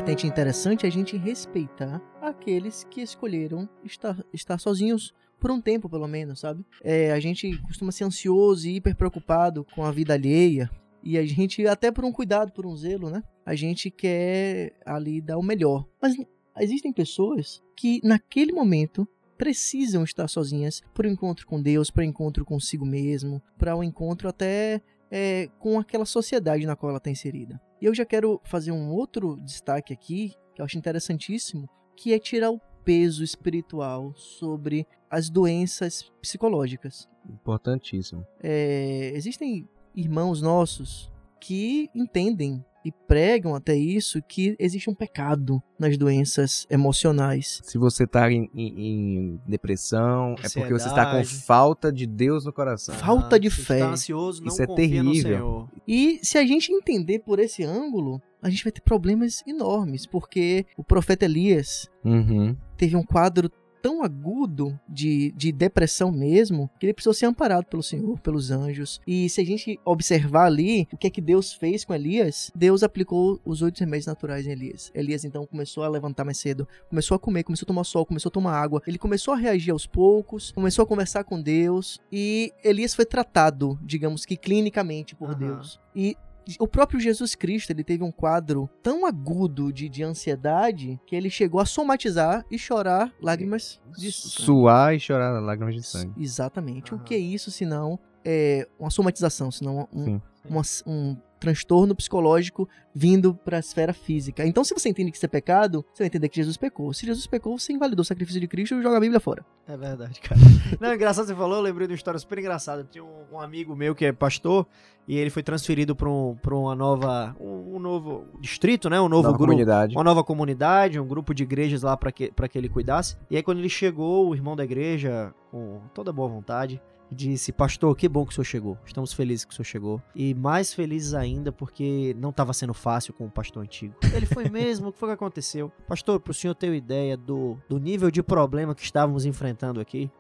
vertente 0.06 0.28
interessante 0.28 0.86
é 0.86 0.88
a 0.88 0.92
gente 0.92 1.16
respeitar 1.16 2.00
aqueles 2.22 2.84
que 2.84 3.00
escolheram 3.00 3.68
estar, 3.82 4.24
estar 4.32 4.56
sozinhos 4.56 5.12
por 5.40 5.50
um 5.50 5.60
tempo, 5.60 5.88
pelo 5.88 6.06
menos, 6.06 6.38
sabe? 6.38 6.64
É, 6.80 7.10
a 7.10 7.18
gente 7.18 7.60
costuma 7.62 7.90
ser 7.90 8.04
ansioso 8.04 8.68
e 8.68 8.76
hiper 8.76 8.94
preocupado 8.94 9.66
com 9.74 9.84
a 9.84 9.90
vida 9.90 10.14
alheia. 10.14 10.70
E 11.02 11.18
a 11.18 11.26
gente, 11.26 11.66
até 11.66 11.90
por 11.90 12.04
um 12.04 12.12
cuidado, 12.12 12.52
por 12.52 12.64
um 12.64 12.76
zelo, 12.76 13.10
né? 13.10 13.20
A 13.44 13.56
gente 13.56 13.90
quer 13.90 14.78
ali 14.86 15.20
dar 15.20 15.38
o 15.38 15.42
melhor. 15.42 15.84
Mas 16.00 16.14
existem 16.60 16.92
pessoas 16.92 17.60
que, 17.76 18.00
naquele 18.04 18.52
momento, 18.52 19.08
precisam 19.36 20.04
estar 20.04 20.28
sozinhas 20.28 20.84
para 20.94 21.08
o 21.08 21.10
encontro 21.10 21.44
com 21.48 21.60
Deus, 21.60 21.90
para 21.90 22.02
o 22.02 22.04
encontro 22.04 22.44
consigo 22.44 22.86
mesmo, 22.86 23.42
para 23.58 23.74
o 23.74 23.82
encontro 23.82 24.28
até 24.28 24.80
é, 25.10 25.48
com 25.58 25.80
aquela 25.80 26.06
sociedade 26.06 26.64
na 26.64 26.76
qual 26.76 26.90
ela 26.90 26.98
está 26.98 27.10
inserida. 27.10 27.60
E 27.80 27.84
eu 27.84 27.94
já 27.94 28.04
quero 28.04 28.40
fazer 28.44 28.72
um 28.72 28.90
outro 28.90 29.36
destaque 29.42 29.92
aqui, 29.92 30.34
que 30.54 30.60
eu 30.60 30.64
acho 30.64 30.78
interessantíssimo, 30.78 31.68
que 31.96 32.12
é 32.12 32.18
tirar 32.18 32.50
o 32.50 32.60
peso 32.84 33.24
espiritual 33.24 34.14
sobre 34.14 34.86
as 35.10 35.28
doenças 35.28 36.10
psicológicas. 36.20 37.08
Importantíssimo. 37.28 38.24
É, 38.40 39.12
existem 39.14 39.68
irmãos 39.94 40.40
nossos 40.40 41.10
que 41.40 41.90
entendem 41.94 42.64
e 42.86 42.92
pregam 43.08 43.54
até 43.54 43.74
isso 43.74 44.22
que 44.22 44.54
existe 44.58 44.88
um 44.88 44.94
pecado 44.94 45.60
nas 45.78 45.98
doenças 45.98 46.66
emocionais. 46.70 47.60
Se 47.64 47.76
você 47.78 48.06
tá 48.06 48.30
em, 48.30 48.48
em- 48.54 48.74
em 48.86 49.40
depressão, 49.46 50.34
é 50.42 50.48
porque 50.48 50.72
você 50.72 50.86
está 50.88 51.04
com 51.10 51.16
Ansiedade. 51.18 51.44
falta 51.44 51.92
de 51.92 52.06
Deus 52.06 52.44
no 52.44 52.52
coração. 52.52 52.94
Falta 52.94 53.38
de 53.40 53.50
se 53.50 53.62
fé. 53.62 53.80
Tá 53.80 53.88
ansioso, 53.90 54.40
não 54.40 54.48
Isso 54.48 54.62
é 54.62 54.66
terrível. 54.66 55.12
Senhor. 55.14 55.68
E 55.86 56.20
se 56.22 56.38
a 56.38 56.46
gente 56.46 56.72
entender 56.72 57.18
por 57.18 57.38
esse 57.40 57.64
ângulo, 57.64 58.22
a 58.40 58.48
gente 58.48 58.62
vai 58.62 58.72
ter 58.72 58.80
problemas 58.82 59.42
enormes, 59.46 60.06
porque 60.06 60.64
o 60.76 60.84
profeta 60.84 61.24
Elias 61.24 61.90
Uhum. 62.04 62.56
teve 62.76 62.94
um 62.96 63.02
quadro 63.02 63.50
tão 63.86 64.02
agudo 64.02 64.76
de, 64.88 65.30
de 65.36 65.52
depressão 65.52 66.10
mesmo, 66.10 66.68
que 66.76 66.86
ele 66.86 66.92
precisou 66.92 67.14
ser 67.14 67.26
amparado 67.26 67.66
pelo 67.66 67.84
Senhor, 67.84 68.18
pelos 68.18 68.50
anjos. 68.50 69.00
E 69.06 69.28
se 69.28 69.40
a 69.40 69.44
gente 69.44 69.78
observar 69.84 70.46
ali 70.46 70.88
o 70.92 70.96
que 70.96 71.06
é 71.06 71.10
que 71.10 71.20
Deus 71.20 71.52
fez 71.52 71.84
com 71.84 71.94
Elias, 71.94 72.50
Deus 72.52 72.82
aplicou 72.82 73.40
os 73.44 73.62
oito 73.62 73.78
remédios 73.78 74.06
naturais 74.06 74.44
em 74.44 74.50
Elias. 74.50 74.90
Elias 74.92 75.24
então 75.24 75.46
começou 75.46 75.84
a 75.84 75.88
levantar 75.88 76.24
mais 76.24 76.38
cedo, 76.38 76.66
começou 76.90 77.14
a 77.14 77.18
comer, 77.20 77.44
começou 77.44 77.64
a 77.64 77.68
tomar 77.68 77.84
sol, 77.84 78.04
começou 78.04 78.28
a 78.28 78.32
tomar 78.32 78.60
água. 78.60 78.82
Ele 78.88 78.98
começou 78.98 79.34
a 79.34 79.36
reagir 79.36 79.70
aos 79.70 79.86
poucos, 79.86 80.50
começou 80.50 80.82
a 80.82 80.86
conversar 80.86 81.22
com 81.22 81.40
Deus 81.40 82.00
e 82.10 82.52
Elias 82.64 82.92
foi 82.92 83.06
tratado, 83.06 83.78
digamos 83.84 84.26
que 84.26 84.36
clinicamente 84.36 85.14
por 85.14 85.30
Aham. 85.30 85.38
Deus. 85.38 85.78
E 85.94 86.16
o 86.58 86.68
próprio 86.68 87.00
Jesus 87.00 87.34
Cristo, 87.34 87.70
ele 87.70 87.82
teve 87.82 88.04
um 88.04 88.12
quadro 88.12 88.70
tão 88.82 89.04
agudo 89.04 89.72
de, 89.72 89.88
de 89.88 90.02
ansiedade 90.02 91.00
que 91.06 91.16
ele 91.16 91.28
chegou 91.28 91.60
a 91.60 91.66
somatizar 91.66 92.44
e 92.50 92.58
chorar 92.58 93.12
lágrimas 93.20 93.80
de 93.96 94.12
sangue. 94.12 94.42
Suar 94.42 94.94
e 94.94 95.00
chorar 95.00 95.40
lágrimas 95.40 95.74
de 95.74 95.82
sangue. 95.82 96.12
Exatamente. 96.22 96.92
O 96.92 96.96
Aham. 96.96 97.04
que 97.04 97.14
é 97.14 97.18
isso, 97.18 97.50
senão 97.50 97.98
é 98.24 98.66
uma 98.78 98.90
somatização, 98.90 99.50
senão 99.50 99.88
um, 99.92 100.04
Sim. 100.04 100.22
Uma- 100.48 100.62
um 100.86 101.16
transtorno 101.38 101.94
psicológico 101.94 102.66
vindo 102.94 103.34
para 103.34 103.58
a 103.58 103.60
esfera 103.60 103.92
física. 103.92 104.46
Então, 104.46 104.64
se 104.64 104.72
você 104.72 104.88
entende 104.88 105.10
que 105.10 105.18
isso 105.18 105.26
é 105.26 105.28
pecado, 105.28 105.84
você 105.92 106.02
vai 106.02 106.06
entender 106.06 106.30
que 106.30 106.36
Jesus 106.36 106.56
pecou. 106.56 106.92
Se 106.94 107.04
Jesus 107.04 107.26
pecou, 107.26 107.58
você 107.58 107.74
invalidou 107.74 108.00
o 108.00 108.04
sacrifício 108.06 108.40
de 108.40 108.48
Cristo 108.48 108.74
e 108.74 108.82
joga 108.82 108.96
a 108.96 109.00
Bíblia 109.00 109.20
fora. 109.20 109.44
É 109.68 109.76
verdade, 109.76 110.18
cara. 110.20 110.40
Não, 110.80 110.94
engraçado 110.94 111.26
você 111.26 111.34
falou, 111.34 111.56
eu 111.56 111.62
lembrei 111.62 111.86
de 111.86 111.92
uma 111.92 111.96
história 111.96 112.18
super 112.18 112.38
engraçada. 112.38 112.88
Tinha 112.90 113.04
um, 113.04 113.34
um 113.34 113.40
amigo 113.40 113.76
meu 113.76 113.94
que 113.94 114.06
é 114.06 114.12
pastor 114.12 114.66
e 115.06 115.14
ele 115.18 115.28
foi 115.28 115.42
transferido 115.42 115.94
para 115.94 116.08
um, 116.08 116.36
pra 116.40 116.56
uma 116.56 116.74
nova, 116.74 117.36
um, 117.38 117.76
um 117.76 117.78
novo 117.78 118.24
distrito, 118.40 118.88
né? 118.88 118.98
Um 118.98 119.08
novo 119.08 119.24
Nova 119.24 119.36
grupo. 119.36 119.44
comunidade. 119.52 119.94
Uma 119.94 120.04
nova 120.04 120.24
comunidade, 120.24 120.98
um 120.98 121.06
grupo 121.06 121.34
de 121.34 121.42
igrejas 121.42 121.82
lá 121.82 121.98
para 121.98 122.10
que, 122.10 122.32
pra 122.32 122.48
que 122.48 122.56
ele 122.56 122.70
cuidasse. 122.70 123.14
E 123.30 123.36
aí, 123.36 123.42
quando 123.42 123.58
ele 123.58 123.68
chegou, 123.68 124.26
o 124.30 124.34
irmão 124.34 124.56
da 124.56 124.64
igreja, 124.64 125.34
com 125.50 125.82
toda 125.92 126.10
boa 126.14 126.28
vontade, 126.28 126.80
disse: 127.10 127.52
Pastor, 127.52 127.94
que 127.96 128.08
bom 128.08 128.24
que 128.24 128.32
o 128.32 128.34
senhor 128.34 128.44
chegou. 128.44 128.78
Estamos 128.84 129.12
felizes 129.12 129.44
que 129.44 129.52
o 129.52 129.56
senhor 129.56 129.64
chegou. 129.64 130.02
E 130.14 130.34
mais 130.34 130.72
felizes 130.74 131.14
ainda 131.14 131.52
porque 131.52 132.14
não 132.18 132.30
estava 132.30 132.52
sendo 132.52 132.74
fácil 132.74 133.14
com 133.14 133.26
o 133.26 133.30
pastor 133.30 133.62
antigo. 133.62 133.94
Ele 134.14 134.26
foi 134.26 134.48
mesmo, 134.48 134.88
o 134.88 134.92
que 134.92 134.98
foi 134.98 135.08
que 135.08 135.14
aconteceu? 135.14 135.70
Pastor, 135.86 136.20
para 136.20 136.30
o 136.30 136.34
senhor 136.34 136.54
ter 136.54 136.68
uma 136.68 136.76
ideia 136.76 137.16
do, 137.16 137.58
do 137.68 137.78
nível 137.78 138.10
de 138.10 138.22
problema 138.22 138.74
que 138.74 138.82
estávamos 138.82 139.24
enfrentando 139.24 139.80
aqui, 139.80 140.10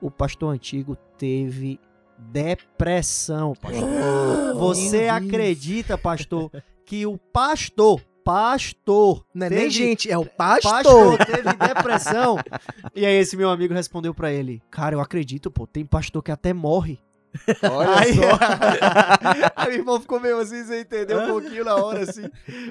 o 0.00 0.10
pastor 0.10 0.52
antigo 0.52 0.96
teve 1.16 1.80
depressão, 2.18 3.54
pastor. 3.54 3.88
Você 4.58 5.08
acredita, 5.08 5.98
pastor, 5.98 6.50
que 6.84 7.06
o 7.06 7.18
pastor, 7.18 8.00
pastor, 8.24 9.24
Não 9.34 9.46
é 9.46 9.48
teve- 9.50 9.60
nem 9.60 9.70
gente, 9.70 10.10
é 10.10 10.16
o 10.18 10.24
pastor. 10.24 10.72
pastor 10.72 11.18
teve 11.26 11.52
depressão. 11.54 12.38
e 12.94 13.04
aí 13.04 13.14
esse 13.16 13.36
meu 13.36 13.50
amigo 13.50 13.74
respondeu 13.74 14.14
pra 14.14 14.32
ele: 14.32 14.62
"Cara, 14.70 14.94
eu 14.96 15.00
acredito, 15.00 15.50
pô, 15.50 15.66
tem 15.66 15.84
pastor 15.84 16.22
que 16.22 16.30
até 16.32 16.52
morre". 16.52 16.98
Olha 17.68 17.98
aí, 17.98 18.14
só. 18.14 18.22
aí 19.56 19.70
meu 19.70 19.78
irmão 19.80 20.00
ficou 20.00 20.20
meio 20.20 20.38
assim, 20.38 20.62
você 20.64 20.80
entendeu 20.82 21.20
um 21.20 21.26
pouquinho 21.26 21.64
na 21.64 21.74
hora, 21.76 22.00
assim. 22.02 22.24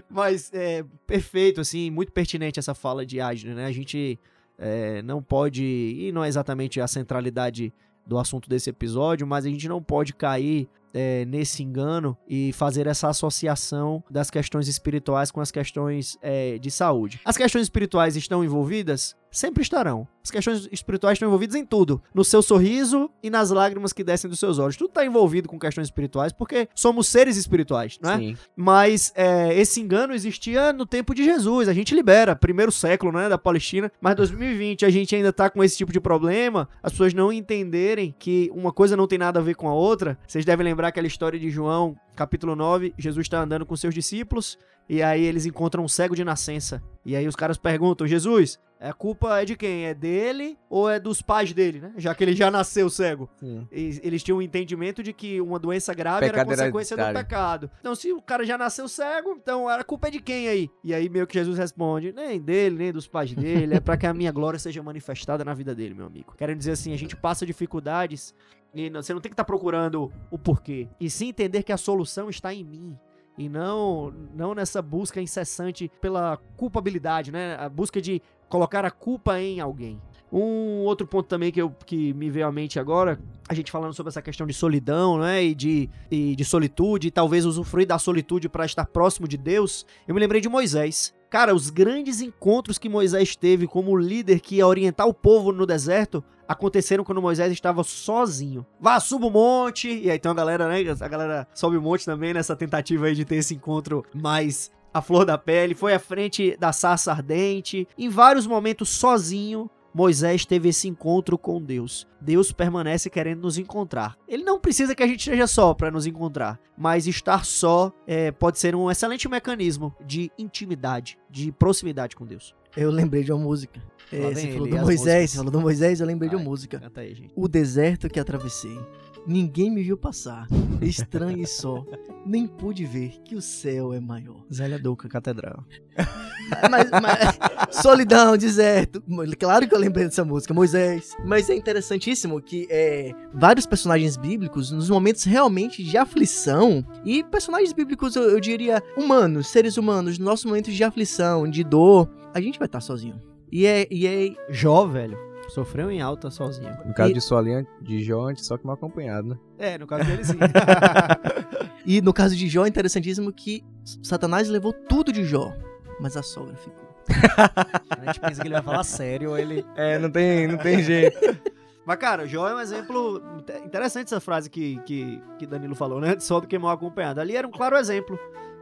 Mas 0.09 0.49
é 0.53 0.83
perfeito, 1.05 1.59
assim, 1.61 1.89
muito 1.91 2.11
pertinente 2.13 2.59
essa 2.59 2.73
fala 2.73 3.05
de 3.05 3.19
Agnes, 3.19 3.55
né? 3.55 3.65
A 3.65 3.71
gente 3.73 4.17
é, 4.57 5.01
não 5.01 5.21
pode, 5.21 5.63
e 5.63 6.11
não 6.13 6.23
é 6.23 6.29
exatamente 6.29 6.79
a 6.79 6.87
centralidade 6.87 7.73
do 8.07 8.17
assunto 8.17 8.47
desse 8.49 8.69
episódio, 8.69 9.27
mas 9.27 9.45
a 9.45 9.49
gente 9.49 9.67
não 9.67 9.81
pode 9.83 10.13
cair 10.13 10.67
é, 10.93 11.25
nesse 11.25 11.63
engano 11.63 12.17
e 12.27 12.53
fazer 12.53 12.87
essa 12.87 13.09
associação 13.09 14.03
das 14.09 14.29
questões 14.29 14.67
espirituais 14.67 15.31
com 15.31 15.41
as 15.41 15.51
questões 15.51 16.17
é, 16.21 16.57
de 16.57 16.69
saúde. 16.69 17.19
As 17.25 17.35
questões 17.35 17.63
espirituais 17.63 18.15
estão 18.15 18.43
envolvidas? 18.43 19.15
Sempre 19.33 19.63
estarão. 19.63 20.07
As 20.23 20.29
questões 20.29 20.69
espirituais 20.71 21.15
estão 21.15 21.27
envolvidas 21.27 21.55
em 21.55 21.65
tudo. 21.65 21.99
No 22.13 22.23
seu 22.23 22.43
sorriso 22.43 23.09
e 23.21 23.31
nas 23.31 23.49
lágrimas 23.49 23.91
que 23.91 24.03
descem 24.03 24.29
dos 24.29 24.39
seus 24.39 24.59
olhos. 24.59 24.77
Tudo 24.77 24.89
está 24.89 25.03
envolvido 25.03 25.49
com 25.49 25.57
questões 25.57 25.87
espirituais 25.87 26.31
porque 26.31 26.69
somos 26.75 27.07
seres 27.07 27.35
espirituais, 27.35 27.97
não 27.99 28.11
é? 28.11 28.17
Sim. 28.19 28.37
Mas 28.55 29.11
é, 29.15 29.59
esse 29.59 29.81
engano 29.81 30.13
existia 30.13 30.71
no 30.71 30.85
tempo 30.85 31.15
de 31.15 31.23
Jesus. 31.23 31.67
A 31.67 31.73
gente 31.73 31.95
libera, 31.95 32.35
primeiro 32.35 32.71
século, 32.71 33.11
né, 33.11 33.27
da 33.27 33.37
Palestina. 33.37 33.91
Mas 33.99 34.15
2020 34.15 34.85
a 34.85 34.89
gente 34.91 35.15
ainda 35.15 35.33
tá 35.33 35.49
com 35.49 35.63
esse 35.63 35.77
tipo 35.77 35.91
de 35.91 35.99
problema. 35.99 36.69
As 36.83 36.91
pessoas 36.91 37.15
não 37.15 37.33
entenderem 37.33 38.13
que 38.19 38.51
uma 38.53 38.71
coisa 38.71 38.95
não 38.95 39.07
tem 39.07 39.17
nada 39.17 39.39
a 39.39 39.43
ver 39.43 39.55
com 39.55 39.67
a 39.67 39.73
outra. 39.73 40.15
Vocês 40.27 40.45
devem 40.45 40.63
lembrar 40.63 40.89
aquela 40.89 41.07
história 41.07 41.39
de 41.39 41.49
João, 41.49 41.97
capítulo 42.15 42.55
9. 42.55 42.93
Jesus 42.99 43.25
está 43.25 43.41
andando 43.41 43.65
com 43.65 43.75
seus 43.75 43.95
discípulos 43.95 44.59
e 44.87 45.01
aí 45.01 45.23
eles 45.23 45.45
encontram 45.45 45.83
um 45.83 45.87
cego 45.87 46.15
de 46.15 46.23
nascença. 46.23 46.81
E 47.05 47.15
aí 47.15 47.27
os 47.27 47.35
caras 47.35 47.57
perguntam: 47.57 48.07
Jesus, 48.07 48.59
a 48.89 48.93
culpa 48.93 49.41
é 49.41 49.45
de 49.45 49.55
quem? 49.55 49.85
É 49.85 49.93
dele 49.93 50.57
ou 50.69 50.89
é 50.89 50.99
dos 50.99 51.21
pais 51.21 51.53
dele, 51.53 51.79
né? 51.79 51.93
Já 51.97 52.13
que 52.13 52.23
ele 52.23 52.35
já 52.35 52.51
nasceu 52.51 52.89
cego. 52.89 53.29
Sim. 53.37 53.67
E- 53.71 53.99
Eles 54.03 54.21
tinham 54.23 54.37
um 54.37 54.41
entendimento 54.41 55.01
de 55.01 55.13
que 55.13 55.39
uma 55.41 55.57
doença 55.57 55.93
grave 55.93 56.25
era 56.25 56.33
Pecado 56.33 56.47
consequência 56.49 56.95
do 56.97 57.01
hereditário. 57.01 57.27
pecado. 57.27 57.71
Então, 57.79 57.95
se 57.95 58.11
o 58.11 58.21
cara 58.21 58.45
já 58.45 58.57
nasceu 58.57 58.87
cego, 58.87 59.37
então 59.41 59.67
a 59.69 59.83
culpa 59.83 60.07
é 60.07 60.11
de 60.11 60.19
quem 60.19 60.47
aí? 60.47 60.69
E 60.83 60.93
aí 60.93 61.07
meio 61.09 61.25
que 61.25 61.33
Jesus 61.33 61.57
responde: 61.57 62.11
nem 62.11 62.39
dele, 62.41 62.75
nem 62.77 62.91
dos 62.91 63.07
pais 63.07 63.33
dele, 63.33 63.75
é 63.75 63.79
pra 63.79 63.95
que 63.97 64.05
a 64.05 64.13
minha 64.13 64.31
glória 64.31 64.59
seja 64.59 64.83
manifestada 64.83 65.45
na 65.45 65.53
vida 65.53 65.73
dele, 65.73 65.93
meu 65.93 66.05
amigo. 66.07 66.33
Querem 66.37 66.57
dizer 66.57 66.71
assim, 66.71 66.93
a 66.93 66.97
gente 66.97 67.15
passa 67.15 67.45
dificuldades 67.45 68.33
e 68.73 68.89
não- 68.89 69.01
você 69.01 69.13
não 69.13 69.21
tem 69.21 69.29
que 69.29 69.33
estar 69.33 69.43
procurando 69.45 70.11
o 70.31 70.37
porquê, 70.37 70.87
e 70.99 71.09
sim 71.09 71.29
entender 71.29 71.63
que 71.63 71.71
a 71.71 71.77
solução 71.77 72.29
está 72.29 72.53
em 72.53 72.63
mim. 72.63 72.97
E 73.35 73.49
não, 73.49 74.13
não 74.35 74.53
nessa 74.53 74.79
busca 74.79 75.19
incessante 75.19 75.91
pela 75.99 76.37
culpabilidade, 76.55 77.31
né? 77.31 77.55
A 77.59 77.67
busca 77.67 77.99
de 77.99 78.21
colocar 78.53 78.85
a 78.85 78.91
culpa 78.91 79.41
em 79.41 79.59
alguém. 79.59 79.99
Um 80.31 80.83
outro 80.83 81.07
ponto 81.07 81.27
também 81.27 81.51
que, 81.51 81.59
eu, 81.59 81.71
que 81.87 82.13
me 82.13 82.29
veio 82.29 82.45
à 82.45 82.51
mente 82.51 82.79
agora, 82.79 83.19
a 83.49 83.53
gente 83.55 83.71
falando 83.71 83.95
sobre 83.95 84.09
essa 84.09 84.21
questão 84.21 84.45
de 84.45 84.53
solidão, 84.53 85.17
né? 85.17 85.43
E 85.43 85.55
de, 85.55 85.89
e 86.11 86.35
de 86.35 86.45
solitude, 86.45 87.07
e 87.07 87.11
talvez 87.11 87.45
usufruir 87.45 87.87
da 87.87 87.97
solitude 87.97 88.47
para 88.47 88.63
estar 88.63 88.85
próximo 88.85 89.27
de 89.27 89.37
Deus. 89.37 89.87
Eu 90.07 90.13
me 90.13 90.21
lembrei 90.21 90.39
de 90.39 90.47
Moisés. 90.47 91.15
Cara, 91.31 91.55
os 91.55 91.71
grandes 91.71 92.21
encontros 92.21 92.77
que 92.77 92.87
Moisés 92.87 93.35
teve 93.35 93.65
como 93.65 93.97
líder 93.97 94.39
que 94.39 94.57
ia 94.57 94.67
orientar 94.67 95.07
o 95.07 95.15
povo 95.15 95.51
no 95.51 95.65
deserto 95.65 96.23
aconteceram 96.47 97.03
quando 97.03 97.23
Moisés 97.23 97.51
estava 97.51 97.83
sozinho. 97.83 98.63
Vá, 98.79 98.99
suba 98.99 99.25
o 99.25 99.31
monte. 99.31 99.87
E 99.87 100.11
aí 100.11 100.19
tem 100.19 100.29
uma 100.29 100.35
galera, 100.35 100.67
né? 100.67 100.79
A 100.99 101.07
galera 101.07 101.47
sobe 101.55 101.75
o 101.75 101.81
monte 101.81 102.05
também 102.05 102.35
nessa 102.35 102.55
tentativa 102.55 103.07
aí 103.07 103.15
de 103.15 103.25
ter 103.25 103.37
esse 103.37 103.55
encontro 103.55 104.05
mais 104.13 104.71
a 104.93 105.01
flor 105.01 105.25
da 105.25 105.37
pele. 105.37 105.73
Foi 105.73 105.93
à 105.93 105.99
frente 105.99 106.55
da 106.57 106.71
sarça 106.71 107.11
ardente. 107.11 107.87
Em 107.97 108.09
vários 108.09 108.45
momentos 108.45 108.89
sozinho. 108.89 109.69
Moisés 109.93 110.43
teve 110.43 110.69
esse 110.69 110.87
encontro 110.87 111.37
com 111.37 111.61
Deus. 111.61 112.07
Deus 112.19 112.51
permanece 112.51 113.11
querendo 113.11 113.43
nos 113.43 113.59
encontrar. 113.59 114.17
Ele 114.27 114.43
não 114.43 114.59
precisa 114.59 114.95
que 114.95 115.03
a 115.03 115.07
gente 115.07 115.19
esteja 115.19 115.45
só 115.45 115.71
para 115.75 115.91
nos 115.91 116.07
encontrar, 116.07 116.59
mas 116.75 117.05
estar 117.05 117.45
só 117.45 117.91
é, 118.07 118.31
pode 118.31 118.57
ser 118.57 118.75
um 118.75 118.89
excelente 118.89 119.29
mecanismo 119.29 119.95
de 120.03 120.31
intimidade, 120.35 121.19
de 121.29 121.51
proximidade 121.51 122.15
com 122.15 122.25
Deus. 122.25 122.55
Eu 122.75 122.89
lembrei 122.89 123.23
de 123.23 123.31
uma 123.31 123.41
música. 123.41 123.81
É, 124.11 124.33
você 124.33 124.51
falou 124.51 124.67
do 124.67 124.77
Moisés, 124.77 125.31
você 125.31 125.37
falou 125.37 125.51
do 125.51 125.61
Moisés, 125.61 125.99
eu 125.99 126.05
lembrei 126.07 126.29
de 126.29 126.35
uma 126.35 126.43
música. 126.43 126.79
Canta 126.79 127.01
aí, 127.01 127.13
gente. 127.15 127.31
O 127.35 127.47
deserto 127.47 128.09
que 128.09 128.19
atravessei. 128.19 128.77
Ninguém 129.25 129.71
me 129.71 129.81
viu 129.81 129.97
passar. 129.97 130.47
Estranho 130.81 131.39
e 131.41 131.47
só. 131.47 131.85
Nem 132.25 132.45
pude 132.45 132.85
ver 132.85 133.21
que 133.23 133.35
o 133.35 133.41
céu 133.41 133.93
é 133.93 133.99
maior. 133.99 134.43
Zélia 134.53 134.77
Duca, 134.77 135.07
Catedral. 135.07 135.63
Mas, 136.69 136.89
mas- 136.91 137.75
solidão, 137.81 138.37
deserto. 138.37 139.01
Claro 139.39 139.67
que 139.67 139.73
eu 139.73 139.79
lembrei 139.79 140.05
dessa 140.05 140.25
música, 140.25 140.53
Moisés. 140.53 141.15
Mas 141.25 141.49
é 141.49 141.55
interessantíssimo 141.55 142.41
que 142.41 142.67
é, 142.69 143.13
vários 143.33 143.65
personagens 143.65 144.17
bíblicos, 144.17 144.69
nos 144.69 144.89
momentos 144.89 145.23
realmente 145.23 145.81
de 145.81 145.97
aflição, 145.97 146.85
e 147.05 147.23
personagens 147.23 147.71
bíblicos, 147.71 148.15
eu, 148.17 148.23
eu 148.23 148.39
diria, 148.41 148.83
humanos, 148.97 149.47
seres 149.47 149.77
humanos, 149.77 150.17
nos 150.17 150.25
nossos 150.27 150.45
momentos 150.45 150.73
de 150.73 150.83
aflição, 150.83 151.49
de 151.49 151.63
dor, 151.63 152.09
a 152.33 152.41
gente 152.41 152.57
vai 152.59 152.65
estar 152.67 152.81
sozinho. 152.81 153.19
E 153.51 153.65
é, 153.65 153.87
e 153.91 154.07
é 154.07 154.35
Jó, 154.49 154.85
velho, 154.85 155.17
sofreu 155.49 155.91
em 155.91 156.01
alta 156.01 156.29
sozinho. 156.31 156.75
No 156.85 156.93
caso 156.93 157.11
E- 157.11 157.13
de 157.13 157.21
Solinha, 157.21 157.65
de 157.81 158.03
Jó, 158.03 158.27
antes, 158.29 158.45
só 158.45 158.57
que 158.57 158.65
mal 158.65 158.75
acompanhado, 158.75 159.27
né? 159.29 159.37
É, 159.59 159.77
no 159.77 159.85
caso 159.87 160.05
dele 160.05 160.23
sim. 160.23 160.37
E 161.85 162.01
no 162.01 162.13
caso 162.13 162.35
de 162.35 162.47
Jó 162.47 162.65
é 162.65 162.69
interessantíssimo 162.69 163.31
que 163.31 163.63
Satanás 164.01 164.47
levou 164.47 164.71
tudo 164.73 165.11
de 165.11 165.23
Jó, 165.25 165.53
mas 165.99 166.15
a 166.15 166.23
sogra 166.23 166.55
ficou. 166.55 166.81
a 167.99 168.05
gente 168.05 168.19
pensa 168.21 168.41
que 168.41 168.47
ele 168.47 168.53
vai 168.55 168.63
falar 168.63 168.83
sério 168.85 169.31
ou 169.31 169.37
ele... 169.37 169.65
É, 169.75 169.99
não 169.99 170.09
tem, 170.09 170.47
não 170.47 170.57
tem 170.57 170.81
jeito. 170.81 171.17
Mas, 171.85 171.97
cara, 171.97 172.25
Jó 172.25 172.47
é 172.47 172.55
um 172.55 172.61
exemplo 172.61 173.21
inte- 173.37 173.57
interessante 173.65 174.05
essa 174.07 174.21
frase 174.21 174.49
que, 174.49 174.79
que, 174.85 175.21
que 175.37 175.45
Danilo 175.45 175.75
falou, 175.75 175.99
né? 175.99 176.17
Só 176.17 176.39
do 176.39 176.47
que 176.47 176.57
mal 176.57 176.71
acompanhado. 176.71 177.19
Ali 177.19 177.35
era 177.35 177.45
um 177.45 177.51
claro 177.51 177.75
exemplo 177.75 178.17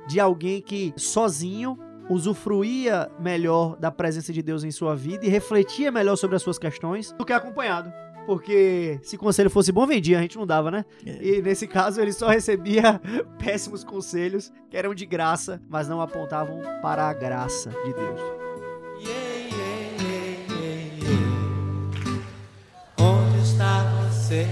de 0.07 0.19
alguém 0.19 0.59
que 0.59 0.91
sozinho 0.97 1.77
usufruía 2.11 3.09
melhor 3.19 3.77
da 3.77 3.89
presença 3.89 4.33
de 4.33 4.41
Deus 4.41 4.63
em 4.63 4.71
sua 4.71 4.95
vida 4.95 5.25
e 5.25 5.29
refletia 5.29 5.91
melhor 5.91 6.15
sobre 6.15 6.35
as 6.35 6.41
suas 6.41 6.59
questões 6.59 7.11
do 7.13 7.25
que 7.25 7.33
acompanhado. 7.33 7.91
Porque 8.25 8.99
se 9.01 9.17
conselho 9.17 9.49
fosse 9.49 9.71
bom, 9.71 9.87
vendia, 9.87 10.19
a 10.19 10.21
gente 10.21 10.37
não 10.37 10.45
dava, 10.45 10.69
né? 10.69 10.85
É. 11.05 11.23
E 11.23 11.41
nesse 11.41 11.65
caso 11.65 11.99
ele 11.99 12.11
só 12.11 12.27
recebia 12.27 13.01
péssimos 13.39 13.83
conselhos 13.83 14.51
que 14.69 14.77
eram 14.77 14.93
de 14.93 15.05
graça, 15.05 15.61
mas 15.67 15.87
não 15.87 16.01
apontavam 16.01 16.61
para 16.81 17.09
a 17.09 17.13
graça 17.13 17.71
de 17.83 17.93
Deus. 17.93 18.21
Yeah, 18.99 19.29
yeah, 19.39 19.81
yeah, 20.03 20.53
yeah, 20.53 20.93
yeah. 21.03 22.23
Onde 22.99 23.39
está 23.39 23.83
você 24.03 24.45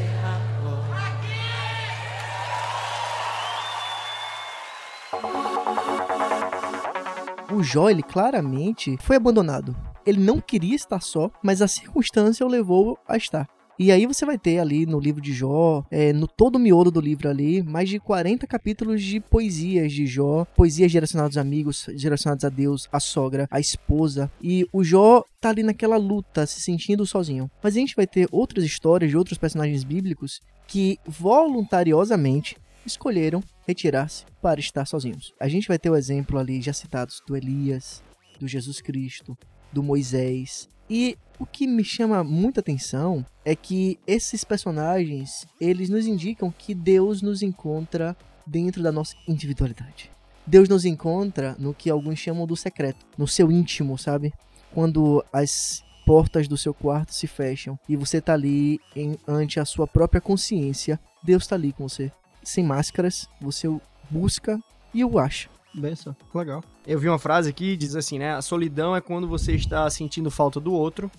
O 7.60 7.64
Jó, 7.64 7.90
ele 7.90 8.02
claramente 8.02 8.96
foi 9.02 9.18
abandonado. 9.18 9.76
Ele 10.06 10.22
não 10.22 10.40
queria 10.40 10.78
estar 10.78 11.02
só, 11.02 11.30
mas 11.44 11.62
a 11.62 11.68
circunstância 11.68 12.46
o 12.46 12.50
levou 12.50 12.98
a 13.06 13.18
estar. 13.18 13.50
E 13.78 13.92
aí 13.92 14.06
você 14.06 14.26
vai 14.26 14.38
ter 14.38 14.60
ali 14.60 14.86
no 14.86 14.98
livro 14.98 15.20
de 15.20 15.34
Jó, 15.34 15.84
é, 15.92 16.14
no 16.14 16.26
todo 16.26 16.56
o 16.56 16.60
miolo 16.60 16.90
do 16.90 17.02
livro 17.02 17.28
ali, 17.28 17.62
mais 17.62 17.90
de 17.90 18.00
40 18.00 18.48
capítulos 18.48 19.04
de 19.04 19.20
poesias 19.20 19.92
de 19.92 20.08
Jó, 20.08 20.46
poesias 20.56 20.90
direcionadas 20.90 21.36
a 21.36 21.42
amigos, 21.42 21.86
direcionadas 21.94 22.46
a 22.46 22.50
Deus, 22.50 22.88
a 22.94 23.00
sogra, 23.02 23.46
a 23.52 23.60
esposa. 23.60 24.32
E 24.42 24.66
o 24.72 24.82
Jó 24.82 25.26
tá 25.42 25.50
ali 25.50 25.62
naquela 25.62 25.98
luta, 25.98 26.46
se 26.46 26.62
sentindo 26.62 27.06
sozinho. 27.06 27.52
Mas 27.62 27.76
a 27.76 27.80
gente 27.82 27.94
vai 27.94 28.08
ter 28.08 28.30
outras 28.32 28.64
histórias 28.64 29.12
de 29.12 29.18
outros 29.18 29.38
personagens 29.38 29.84
bíblicos 29.84 30.40
que 30.66 30.98
voluntariosamente 31.06 32.56
escolheram 32.86 33.44
retirar-se 33.70 34.26
para 34.42 34.60
estar 34.60 34.86
sozinhos. 34.86 35.34
A 35.40 35.48
gente 35.48 35.68
vai 35.68 35.78
ter 35.78 35.90
o 35.90 35.96
exemplo 35.96 36.40
ali 36.40 36.62
já 36.62 36.74
citados 36.74 37.22
do 37.28 37.38
Elias, 37.38 38.04
do 38.40 38.48
Jesus 38.48 38.82
Cristo, 38.82 39.38
do 39.72 39.84
Moisés. 39.84 40.68
E 40.90 41.18
o 41.38 41.46
que 41.46 41.68
me 41.68 41.84
chama 41.84 42.24
muita 42.24 42.62
atenção 42.62 43.24
é 43.46 43.56
que 43.56 44.00
esses 44.08 44.44
personagens, 44.44 45.48
eles 45.62 45.88
nos 45.90 46.08
indicam 46.08 46.52
que 46.52 46.74
Deus 46.74 47.22
nos 47.22 47.44
encontra 47.44 48.18
dentro 48.46 48.82
da 48.82 48.92
nossa 48.92 49.16
individualidade. 49.28 50.12
Deus 50.48 50.68
nos 50.68 50.84
encontra 50.84 51.56
no 51.60 51.76
que 51.76 51.92
alguns 51.92 52.18
chamam 52.18 52.48
do 52.48 52.56
secreto, 52.56 53.06
no 53.16 53.28
seu 53.28 53.52
íntimo, 53.52 54.00
sabe? 54.00 54.34
Quando 54.74 55.24
as 55.32 55.84
portas 56.08 56.48
do 56.48 56.58
seu 56.58 56.74
quarto 56.74 57.14
se 57.14 57.28
fecham 57.28 57.78
e 57.88 57.96
você 57.96 58.20
tá 58.20 58.34
ali 58.34 58.80
em, 58.96 59.16
ante 59.28 59.60
a 59.60 59.66
sua 59.66 59.86
própria 59.86 60.20
consciência, 60.20 61.00
Deus 61.24 61.46
tá 61.46 61.56
ali 61.56 61.72
com 61.72 61.88
você. 61.88 62.12
Sem 62.44 62.64
máscaras, 62.64 63.28
você 63.42 63.68
o 63.68 63.82
busca 64.10 64.60
e 64.94 65.04
o 65.04 65.20
acha. 65.20 65.50
Benção, 65.74 66.16
legal. 66.34 66.64
Eu 66.86 67.00
vi 67.00 67.08
uma 67.08 67.20
frase 67.20 67.50
aqui, 67.50 67.78
diz 67.78 67.96
assim, 67.96 68.18
né? 68.18 68.34
A 68.34 68.42
solidão 68.42 68.96
é 68.96 69.02
quando 69.02 69.28
você 69.28 69.54
está 69.54 69.90
sentindo 69.90 70.32
falta 70.32 70.60
do 70.60 70.74
outro. 70.74 71.12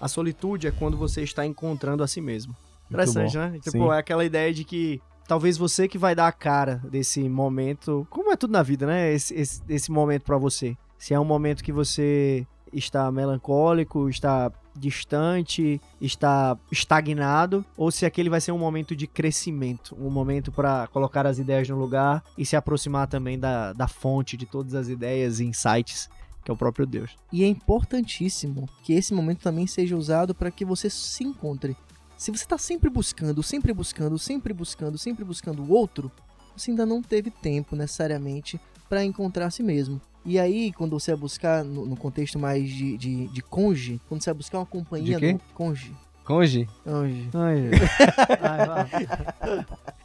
A 0.00 0.06
solitude 0.08 0.66
é 0.66 0.70
quando 0.70 0.96
você 0.96 1.22
está 1.22 1.44
encontrando 1.46 2.02
a 2.02 2.06
si 2.06 2.20
mesmo. 2.20 2.54
Interessante, 2.90 3.34
bom. 3.34 3.40
né? 3.40 3.52
Tipo, 3.58 3.70
Sim. 3.70 3.90
é 3.90 3.98
aquela 3.98 4.24
ideia 4.24 4.52
de 4.52 4.64
que 4.64 5.00
talvez 5.26 5.56
você 5.56 5.88
que 5.88 5.98
vai 5.98 6.14
dar 6.14 6.28
a 6.28 6.32
cara 6.32 6.80
desse 6.90 7.28
momento, 7.28 8.06
como 8.10 8.30
é 8.30 8.36
tudo 8.36 8.52
na 8.52 8.62
vida, 8.62 8.86
né? 8.86 9.12
Esse, 9.12 9.34
esse, 9.34 9.62
esse 9.68 9.90
momento 9.90 10.22
pra 10.22 10.38
você. 10.38 10.76
Se 10.98 11.14
é 11.14 11.20
um 11.20 11.24
momento 11.24 11.62
que 11.62 11.72
você 11.72 12.46
está 12.72 13.10
melancólico, 13.10 14.08
está 14.08 14.52
distante, 14.78 15.80
está 16.00 16.56
estagnado, 16.70 17.64
ou 17.76 17.90
se 17.90 18.06
aquele 18.06 18.30
vai 18.30 18.40
ser 18.40 18.52
um 18.52 18.58
momento 18.58 18.94
de 18.94 19.06
crescimento, 19.06 19.96
um 20.00 20.10
momento 20.10 20.50
pra 20.52 20.86
colocar 20.88 21.26
as 21.26 21.38
ideias 21.38 21.68
no 21.68 21.78
lugar 21.78 22.22
e 22.36 22.46
se 22.46 22.56
aproximar 22.56 23.06
também 23.06 23.38
da, 23.38 23.72
da 23.72 23.88
fonte 23.88 24.36
de 24.36 24.46
todas 24.46 24.74
as 24.74 24.88
ideias 24.88 25.40
e 25.40 25.44
insights, 25.44 26.08
que 26.44 26.50
é 26.50 26.54
o 26.54 26.56
próprio 26.56 26.86
Deus. 26.86 27.10
E 27.32 27.44
é 27.44 27.46
importantíssimo 27.46 28.68
que 28.82 28.92
esse 28.92 29.12
momento 29.12 29.40
também 29.40 29.66
seja 29.66 29.96
usado 29.96 30.34
para 30.34 30.50
que 30.50 30.64
você 30.64 30.88
se 30.88 31.24
encontre. 31.24 31.76
Se 32.16 32.30
você 32.30 32.44
está 32.44 32.58
sempre 32.58 32.88
buscando, 32.88 33.42
sempre 33.42 33.72
buscando, 33.72 34.18
sempre 34.18 34.52
buscando, 34.52 34.98
sempre 34.98 35.24
buscando 35.24 35.62
o 35.62 35.70
outro, 35.70 36.10
você 36.56 36.70
ainda 36.70 36.84
não 36.84 37.00
teve 37.02 37.30
tempo 37.30 37.76
necessariamente 37.76 38.60
para 38.88 39.04
encontrar 39.04 39.46
a 39.46 39.50
si 39.50 39.62
mesmo. 39.62 40.00
E 40.24 40.38
aí, 40.38 40.72
quando 40.72 40.98
você 40.98 41.12
vai 41.12 41.20
buscar, 41.20 41.64
no, 41.64 41.86
no 41.86 41.96
contexto 41.96 42.38
mais 42.38 42.68
de, 42.68 42.96
de, 42.98 43.28
de 43.28 43.42
conge, 43.42 44.00
quando 44.08 44.22
você 44.22 44.30
vai 44.30 44.36
buscar 44.38 44.58
uma 44.58 44.66
companhia 44.66 45.14
De 45.14 45.20
quê? 45.20 45.32
no 45.32 45.40
conge. 45.54 45.92
Conge? 46.24 46.68
Conge. 46.84 47.30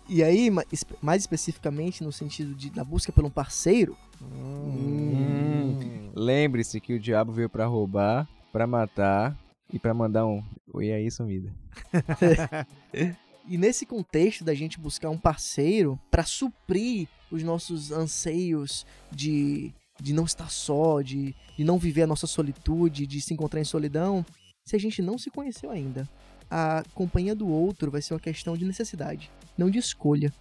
E 0.10 0.21
aí, 0.21 0.49
mais 1.02 1.23
especificamente 1.23 2.04
no 2.04 2.12
sentido 2.12 2.54
de, 2.54 2.69
da 2.69 2.84
busca 2.84 3.12
por 3.12 3.23
um 3.23 3.30
parceiro, 3.30 3.95
Hum. 4.21 6.12
Lembre-se 6.15 6.80
que 6.80 6.93
o 6.93 6.99
diabo 6.99 7.32
veio 7.32 7.49
pra 7.49 7.65
roubar, 7.65 8.28
pra 8.52 8.67
matar 8.67 9.36
e 9.71 9.80
pra 9.80 9.93
mandar 9.93 10.26
um 10.26 10.43
oi 10.73 10.91
aí, 10.91 11.10
sumida. 11.12 11.52
E 13.45 13.58
nesse 13.58 13.86
contexto 13.86 14.41
da 14.41 14.54
gente 14.54 14.80
buscar 14.80 15.10
um 15.10 15.17
parceiro 15.17 15.99
para 16.10 16.23
suprir 16.23 17.10
os 17.30 17.43
nossos 17.43 17.91
anseios 17.91 18.86
de, 19.12 19.73
de 20.01 20.13
não 20.13 20.25
estar 20.25 20.49
só, 20.49 21.01
de, 21.01 21.36
de 21.58 21.63
não 21.63 21.77
viver 21.77 22.03
a 22.03 22.08
nossa 22.08 22.27
solitude, 22.27 23.06
de 23.08 23.21
se 23.21 23.34
encontrar 23.34 23.62
em 23.62 23.65
solidão, 23.65 24.25
se 24.65 24.75
a 24.75 24.79
gente 24.79 25.01
não 25.01 25.17
se 25.17 25.29
conheceu 25.29 25.69
ainda, 25.71 26.08
a 26.49 26.84
companhia 26.93 27.36
do 27.36 27.47
outro 27.47 27.91
vai 27.91 28.01
ser 28.01 28.13
uma 28.13 28.19
questão 28.19 28.56
de 28.58 28.65
necessidade, 28.65 29.29
não 29.58 29.69
de 29.69 29.79
escolha. 29.79 30.34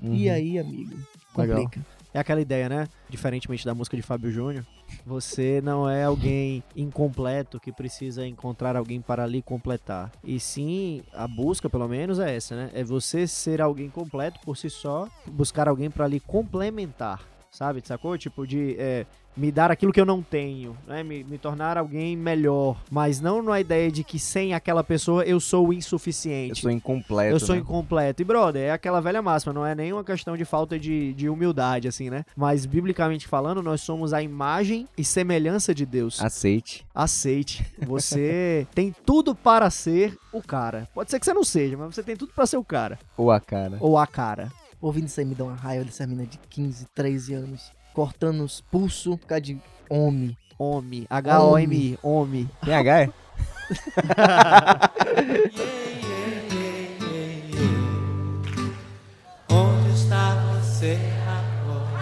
E 0.00 0.28
Uhum. 0.28 0.34
aí, 0.34 0.58
amigo, 0.58 0.96
Legal. 1.36 1.62
complica. 1.62 1.84
É 2.14 2.18
aquela 2.20 2.40
ideia, 2.40 2.68
né? 2.68 2.88
Diferentemente 3.10 3.64
da 3.66 3.74
música 3.74 3.96
de 3.96 4.02
Fábio 4.02 4.30
Júnior, 4.30 4.64
você 5.04 5.60
não 5.62 5.88
é 5.88 6.04
alguém 6.04 6.62
incompleto 6.74 7.60
que 7.60 7.70
precisa 7.70 8.26
encontrar 8.26 8.76
alguém 8.76 9.00
para 9.00 9.26
lhe 9.26 9.42
completar. 9.42 10.10
E 10.24 10.40
sim, 10.40 11.02
a 11.12 11.28
busca, 11.28 11.68
pelo 11.68 11.86
menos, 11.86 12.18
é 12.18 12.34
essa, 12.34 12.56
né? 12.56 12.70
É 12.72 12.82
você 12.82 13.26
ser 13.26 13.60
alguém 13.60 13.90
completo 13.90 14.40
por 14.40 14.56
si 14.56 14.70
só, 14.70 15.06
buscar 15.26 15.68
alguém 15.68 15.90
para 15.90 16.06
lhe 16.08 16.18
complementar. 16.18 17.20
Sabe, 17.58 17.82
sacou? 17.84 18.16
Tipo, 18.16 18.46
de 18.46 18.76
é, 18.78 19.04
me 19.36 19.50
dar 19.50 19.68
aquilo 19.68 19.92
que 19.92 20.00
eu 20.00 20.06
não 20.06 20.22
tenho, 20.22 20.78
né? 20.86 21.02
Me, 21.02 21.24
me 21.24 21.36
tornar 21.38 21.76
alguém 21.76 22.16
melhor. 22.16 22.80
Mas 22.88 23.20
não 23.20 23.42
na 23.42 23.58
ideia 23.58 23.90
de 23.90 24.04
que 24.04 24.16
sem 24.16 24.54
aquela 24.54 24.84
pessoa 24.84 25.24
eu 25.24 25.40
sou 25.40 25.72
Eu 25.72 25.72
insuficiente. 25.72 26.60
sou 26.60 26.70
incompleto. 26.70 27.34
Eu 27.34 27.40
sou 27.40 27.56
né? 27.56 27.60
incompleto. 27.60 28.22
E, 28.22 28.24
brother, 28.24 28.62
é 28.62 28.70
aquela 28.70 29.00
velha 29.00 29.20
máxima, 29.20 29.52
não 29.52 29.66
é 29.66 29.74
nem 29.74 29.92
uma 29.92 30.04
questão 30.04 30.36
de 30.36 30.44
falta 30.44 30.78
de, 30.78 31.12
de 31.14 31.28
humildade, 31.28 31.88
assim, 31.88 32.08
né? 32.08 32.24
Mas, 32.36 32.64
biblicamente 32.64 33.26
falando, 33.26 33.60
nós 33.60 33.80
somos 33.80 34.12
a 34.12 34.22
imagem 34.22 34.86
e 34.96 35.02
semelhança 35.02 35.74
de 35.74 35.84
Deus. 35.84 36.22
Aceite. 36.22 36.86
Aceite. 36.94 37.66
Você 37.80 38.68
tem 38.72 38.94
tudo 39.04 39.34
para 39.34 39.68
ser 39.68 40.16
o 40.32 40.40
cara. 40.40 40.88
Pode 40.94 41.10
ser 41.10 41.18
que 41.18 41.26
você 41.26 41.34
não 41.34 41.42
seja, 41.42 41.76
mas 41.76 41.92
você 41.92 42.04
tem 42.04 42.14
tudo 42.14 42.32
para 42.32 42.46
ser 42.46 42.56
o 42.56 42.62
cara. 42.62 43.00
Ou 43.16 43.32
a 43.32 43.40
cara. 43.40 43.78
Ou 43.80 43.98
a 43.98 44.06
cara. 44.06 44.48
Ouvindo 44.80 45.06
isso 45.06 45.18
aí 45.18 45.26
me 45.26 45.34
dá 45.34 45.42
uma 45.44 45.56
raiva 45.56 45.84
dessa 45.84 46.06
menina 46.06 46.24
de 46.26 46.38
15, 46.38 46.86
13 46.94 47.34
anos, 47.34 47.72
cortando 47.92 48.44
os 48.44 48.60
pulsos 48.60 49.16
por 49.16 49.26
causa 49.26 49.40
de 49.40 49.60
homem. 49.90 50.36
Homem. 50.56 51.04
H-O-M-I. 51.10 51.98
Homem. 52.02 52.48
Tem 52.64 52.74
H, 52.74 53.02
é? 53.02 53.10
Onde 59.50 59.90
está 59.94 60.34
você 60.60 60.98
agora? 61.26 61.98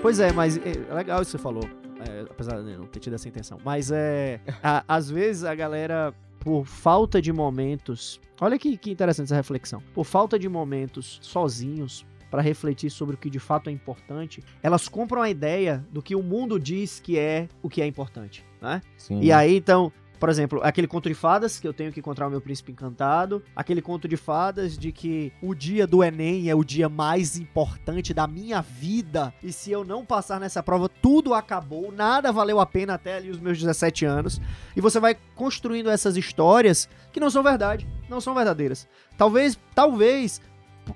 Pois 0.00 0.20
é, 0.20 0.32
mas 0.32 0.56
é 0.58 0.72
é 0.90 0.94
legal 0.94 1.22
isso 1.22 1.32
que 1.32 1.38
você 1.38 1.42
falou. 1.42 1.87
É, 2.06 2.20
apesar 2.22 2.62
de 2.62 2.76
não 2.76 2.86
ter 2.86 3.00
tido 3.00 3.14
essa 3.14 3.28
intenção. 3.28 3.58
Mas 3.64 3.90
é. 3.90 4.40
a- 4.62 4.84
às 4.86 5.10
vezes 5.10 5.44
a 5.44 5.54
galera, 5.54 6.14
por 6.40 6.64
falta 6.66 7.20
de 7.20 7.32
momentos. 7.32 8.20
Olha 8.40 8.58
que, 8.58 8.76
que 8.76 8.90
interessante 8.90 9.26
essa 9.26 9.36
reflexão. 9.36 9.82
Por 9.94 10.04
falta 10.04 10.38
de 10.38 10.48
momentos 10.48 11.18
sozinhos 11.22 12.06
para 12.30 12.42
refletir 12.42 12.90
sobre 12.90 13.14
o 13.14 13.18
que 13.18 13.30
de 13.30 13.38
fato 13.38 13.70
é 13.70 13.72
importante, 13.72 14.44
elas 14.62 14.86
compram 14.86 15.22
a 15.22 15.30
ideia 15.30 15.84
do 15.90 16.02
que 16.02 16.14
o 16.14 16.22
mundo 16.22 16.60
diz 16.60 17.00
que 17.00 17.18
é 17.18 17.48
o 17.62 17.68
que 17.70 17.80
é 17.80 17.86
importante, 17.86 18.44
né? 18.60 18.82
Sim. 18.98 19.20
E 19.20 19.32
aí, 19.32 19.56
então, 19.56 19.90
por 20.18 20.28
exemplo, 20.28 20.60
aquele 20.62 20.86
conto 20.86 21.08
de 21.08 21.14
fadas, 21.14 21.60
que 21.60 21.68
eu 21.68 21.72
tenho 21.72 21.92
que 21.92 22.00
encontrar 22.00 22.26
o 22.26 22.30
meu 22.30 22.40
príncipe 22.40 22.72
encantado. 22.72 23.42
Aquele 23.54 23.80
conto 23.80 24.08
de 24.08 24.16
fadas 24.16 24.76
de 24.76 24.90
que 24.90 25.32
o 25.40 25.54
dia 25.54 25.86
do 25.86 26.02
Enem 26.02 26.50
é 26.50 26.54
o 26.54 26.64
dia 26.64 26.88
mais 26.88 27.36
importante 27.36 28.12
da 28.12 28.26
minha 28.26 28.60
vida. 28.60 29.32
E 29.42 29.52
se 29.52 29.70
eu 29.70 29.84
não 29.84 30.04
passar 30.04 30.40
nessa 30.40 30.62
prova, 30.62 30.88
tudo 30.88 31.34
acabou, 31.34 31.92
nada 31.92 32.32
valeu 32.32 32.58
a 32.58 32.66
pena 32.66 32.94
até 32.94 33.16
ali 33.16 33.30
os 33.30 33.38
meus 33.38 33.58
17 33.58 34.04
anos. 34.04 34.40
E 34.76 34.80
você 34.80 34.98
vai 34.98 35.16
construindo 35.34 35.90
essas 35.90 36.16
histórias 36.16 36.88
que 37.12 37.20
não 37.20 37.30
são 37.30 37.42
verdade, 37.42 37.86
não 38.08 38.20
são 38.20 38.34
verdadeiras. 38.34 38.88
Talvez, 39.16 39.58
talvez, 39.74 40.40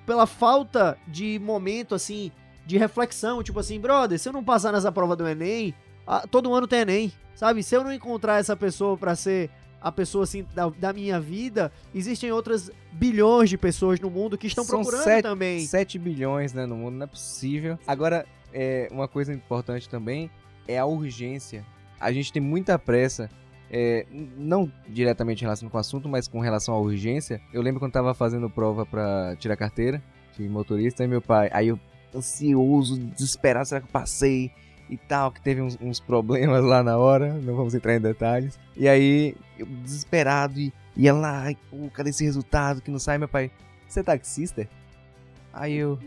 pela 0.04 0.26
falta 0.26 0.98
de 1.06 1.38
momento, 1.38 1.94
assim, 1.94 2.32
de 2.66 2.78
reflexão, 2.78 3.42
tipo 3.42 3.60
assim, 3.60 3.78
brother, 3.78 4.18
se 4.18 4.28
eu 4.28 4.32
não 4.32 4.42
passar 4.42 4.72
nessa 4.72 4.90
prova 4.90 5.14
do 5.14 5.26
Enem, 5.26 5.74
ah, 6.06 6.26
todo 6.30 6.52
ano 6.54 6.66
tem 6.66 6.80
Enem, 6.80 7.12
sabe? 7.34 7.62
Se 7.62 7.74
eu 7.74 7.84
não 7.84 7.92
encontrar 7.92 8.38
essa 8.40 8.56
pessoa 8.56 8.96
pra 8.96 9.14
ser 9.16 9.50
a 9.80 9.90
pessoa 9.90 10.22
assim 10.24 10.46
da, 10.54 10.68
da 10.68 10.92
minha 10.92 11.18
vida, 11.20 11.72
existem 11.94 12.30
outras 12.30 12.70
bilhões 12.92 13.50
de 13.50 13.58
pessoas 13.58 13.98
no 13.98 14.08
mundo 14.10 14.38
que 14.38 14.46
estão 14.46 14.62
São 14.64 14.78
procurando 14.78 15.02
sete- 15.04 15.22
também. 15.22 15.66
7 15.66 15.98
bilhões 15.98 16.52
né, 16.52 16.66
no 16.66 16.76
mundo, 16.76 16.94
não 16.94 17.04
é 17.04 17.06
possível. 17.08 17.76
Agora, 17.86 18.24
é, 18.52 18.88
uma 18.92 19.08
coisa 19.08 19.32
importante 19.32 19.88
também 19.88 20.30
é 20.68 20.78
a 20.78 20.86
urgência. 20.86 21.66
A 21.98 22.12
gente 22.12 22.32
tem 22.32 22.40
muita 22.40 22.78
pressa, 22.78 23.28
é, 23.68 24.06
não 24.36 24.70
diretamente 24.88 25.40
em 25.42 25.46
relação 25.46 25.68
com 25.68 25.76
o 25.76 25.80
assunto, 25.80 26.08
mas 26.08 26.28
com 26.28 26.38
relação 26.38 26.74
à 26.74 26.78
urgência. 26.78 27.40
Eu 27.52 27.60
lembro 27.60 27.80
quando 27.80 27.92
tava 27.92 28.14
fazendo 28.14 28.48
prova 28.48 28.86
pra 28.86 29.34
tirar 29.36 29.56
carteira 29.56 30.00
de 30.38 30.48
motorista, 30.48 31.02
e 31.02 31.08
meu 31.08 31.20
pai, 31.20 31.50
aí 31.52 31.68
eu 31.68 31.80
ansioso, 32.14 32.98
desesperado, 32.98 33.66
será 33.68 33.80
que 33.80 33.86
eu 33.88 33.92
passei? 33.92 34.52
E 34.92 34.98
tal, 34.98 35.32
que 35.32 35.40
teve 35.40 35.62
uns, 35.62 35.78
uns 35.80 35.98
problemas 35.98 36.62
lá 36.62 36.82
na 36.82 36.98
hora, 36.98 37.32
não 37.32 37.56
vamos 37.56 37.74
entrar 37.74 37.96
em 37.96 38.00
detalhes. 38.00 38.58
E 38.76 38.86
aí, 38.86 39.34
eu 39.58 39.64
desesperado, 39.64 40.60
e 40.60 40.70
ia 40.94 41.14
lá, 41.14 41.44
ai, 41.44 41.56
pô, 41.70 41.88
cadê 41.88 42.10
esse 42.10 42.22
resultado 42.22 42.82
que 42.82 42.90
não 42.90 42.98
sai, 42.98 43.16
meu 43.16 43.26
pai? 43.26 43.50
Você 43.88 44.00
é 44.00 44.02
taxista? 44.02 44.68
Aí 45.50 45.76
eu. 45.76 45.98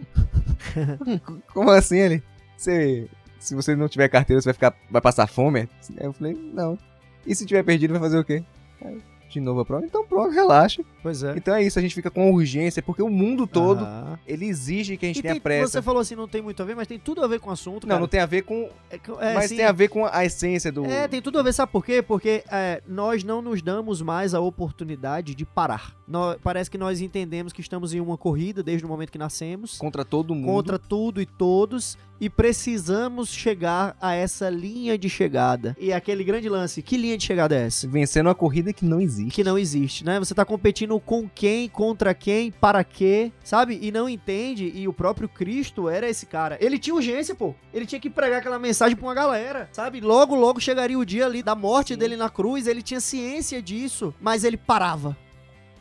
Como 1.51 1.71
assim 1.71 1.97
ele? 1.97 2.23
Você. 2.55 3.09
Se 3.39 3.55
você 3.55 3.75
não 3.75 3.87
tiver 3.87 4.07
carteira, 4.07 4.39
você 4.39 4.49
vai 4.49 4.53
ficar. 4.53 4.75
vai 4.91 5.01
passar 5.01 5.25
fome? 5.25 5.61
Aí 5.97 6.05
eu 6.05 6.13
falei, 6.13 6.33
não. 6.33 6.77
E 7.25 7.33
se 7.33 7.43
tiver 7.43 7.63
perdido, 7.63 7.91
vai 7.91 8.01
fazer 8.01 8.19
o 8.19 8.23
quê? 8.23 8.43
Aí, 8.83 9.01
de 9.29 9.39
novo 9.39 9.59
a 9.59 9.65
prova? 9.65 9.85
Então 9.85 10.05
pronto, 10.05 10.31
relaxa. 10.33 10.83
Pois 11.03 11.21
é. 11.23 11.33
Então 11.37 11.53
é 11.53 11.61
isso, 11.63 11.77
a 11.77 11.81
gente 11.81 11.93
fica 11.93 12.09
com 12.09 12.31
urgência, 12.31 12.81
porque 12.81 13.01
o 13.01 13.09
mundo 13.09 13.45
todo, 13.45 13.83
Ah. 13.85 14.17
ele 14.25 14.45
exige 14.45 14.97
que 14.97 15.05
a 15.05 15.09
gente 15.09 15.19
E 15.19 15.21
tenha 15.21 15.33
tem- 15.35 15.41
pressa. 15.41 15.73
Você 15.73 15.81
falou 15.81 16.01
assim, 16.01 16.15
não 16.15 16.27
tem 16.27 16.41
muito 16.41 16.61
a 16.63 16.65
ver, 16.65 16.75
mas 16.75 16.87
tem 16.87 16.97
tudo 16.97 17.23
a 17.23 17.27
ver 17.27 17.39
com 17.39 17.49
o 17.49 17.53
assunto. 17.53 17.83
Não, 17.83 17.89
cara. 17.89 17.99
não 17.99 18.07
tem 18.07 18.19
a 18.21 18.25
ver 18.25 18.41
com. 18.43 18.69
É 18.89 18.99
é, 19.19 19.33
mas 19.35 19.49
sim. 19.49 19.57
tem 19.57 19.65
a 19.65 19.71
ver 19.71 19.87
com 19.89 20.05
a 20.05 20.25
essência 20.25 20.71
do. 20.71 20.85
É, 20.85 21.07
tem 21.07 21.21
tudo 21.21 21.37
a 21.39 21.43
ver, 21.43 21.53
sabe 21.53 21.71
por 21.71 21.85
quê? 21.85 22.01
Porque 22.01 22.43
é, 22.51 22.81
nós 22.87 23.23
não 23.23 23.41
nos 23.41 23.61
damos 23.61 24.01
mais 24.01 24.33
a 24.33 24.39
oportunidade 24.39 25.35
de 25.35 25.45
parar. 25.45 25.93
Nó- 26.07 26.35
parece 26.41 26.69
que 26.71 26.77
nós 26.77 27.01
entendemos 27.01 27.51
que 27.53 27.61
estamos 27.61 27.93
em 27.93 27.99
uma 27.99 28.17
corrida 28.17 28.63
desde 28.63 28.85
o 28.85 28.87
momento 28.89 29.11
que 29.11 29.17
nascemos, 29.17 29.77
Contra 29.77 30.03
todo 30.05 30.33
mundo. 30.33 30.45
contra 30.47 30.79
tudo 30.79 31.19
e 31.21 31.25
todos, 31.25 31.97
e 32.21 32.29
precisamos 32.29 33.29
chegar 33.29 33.95
a 34.01 34.13
essa 34.13 34.49
linha 34.49 34.97
de 34.97 35.09
chegada. 35.09 35.75
E 35.79 35.91
aquele 35.91 36.23
grande 36.23 36.47
lance, 36.49 36.81
que 36.81 36.95
linha 36.97 37.17
de 37.17 37.23
chegada 37.25 37.55
é 37.55 37.65
essa? 37.65 37.87
Vencendo 37.87 38.27
uma 38.27 38.35
corrida 38.35 38.71
que 38.71 38.85
não 38.85 38.99
existe. 39.01 39.14
Que 39.29 39.43
não 39.43 39.57
existe, 39.57 40.03
né? 40.03 40.19
Você 40.19 40.33
tá 40.33 40.43
competindo 40.43 40.99
com 40.99 41.29
quem, 41.29 41.69
contra 41.69 42.13
quem, 42.13 42.51
para 42.51 42.83
quê, 42.83 43.31
sabe? 43.43 43.79
E 43.81 43.91
não 43.91 44.09
entende, 44.09 44.71
e 44.75 44.87
o 44.87 44.93
próprio 44.93 45.29
Cristo 45.29 45.87
era 45.87 46.09
esse 46.09 46.25
cara. 46.25 46.57
Ele 46.59 46.77
tinha 46.77 46.95
urgência, 46.95 47.33
pô. 47.33 47.55
Ele 47.73 47.85
tinha 47.85 47.99
que 47.99 48.09
pregar 48.09 48.39
aquela 48.39 48.59
mensagem 48.59 48.95
pra 48.95 49.07
uma 49.07 49.13
galera, 49.13 49.69
sabe? 49.71 50.01
Logo, 50.01 50.35
logo 50.35 50.59
chegaria 50.59 50.97
o 50.99 51.05
dia 51.05 51.25
ali 51.25 51.41
da 51.41 51.55
morte 51.55 51.93
Sim. 51.93 51.99
dele 51.99 52.17
na 52.17 52.29
cruz, 52.29 52.67
ele 52.67 52.81
tinha 52.81 52.99
ciência 52.99 53.61
disso, 53.61 54.13
mas 54.19 54.43
ele 54.43 54.57
parava, 54.57 55.15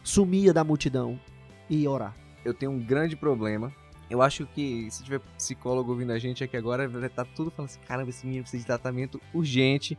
sumia 0.03 0.53
da 0.53 0.63
multidão 0.65 1.19
e 1.69 1.83
ia 1.83 1.91
orar. 1.91 2.15
eu 2.45 2.53
tenho 2.53 2.73
um 2.73 2.79
grande 2.79 3.17
problema. 3.17 3.73
Eu 4.11 4.21
acho 4.21 4.47
que 4.47 4.87
se 4.91 5.03
tiver 5.03 5.19
psicólogo 5.37 5.91
ouvindo 5.91 6.13
a 6.13 6.19
gente 6.19 6.45
aqui 6.45 6.57
agora, 6.57 6.87
vai 6.87 7.07
estar 7.07 7.25
tudo 7.25 7.51
falando 7.51 7.71
assim: 7.71 7.81
caramba, 7.87 8.11
esse 8.11 8.25
menino 8.27 8.43
precisa 8.43 8.61
de 8.61 8.67
tratamento 8.67 9.21
urgente. 9.33 9.99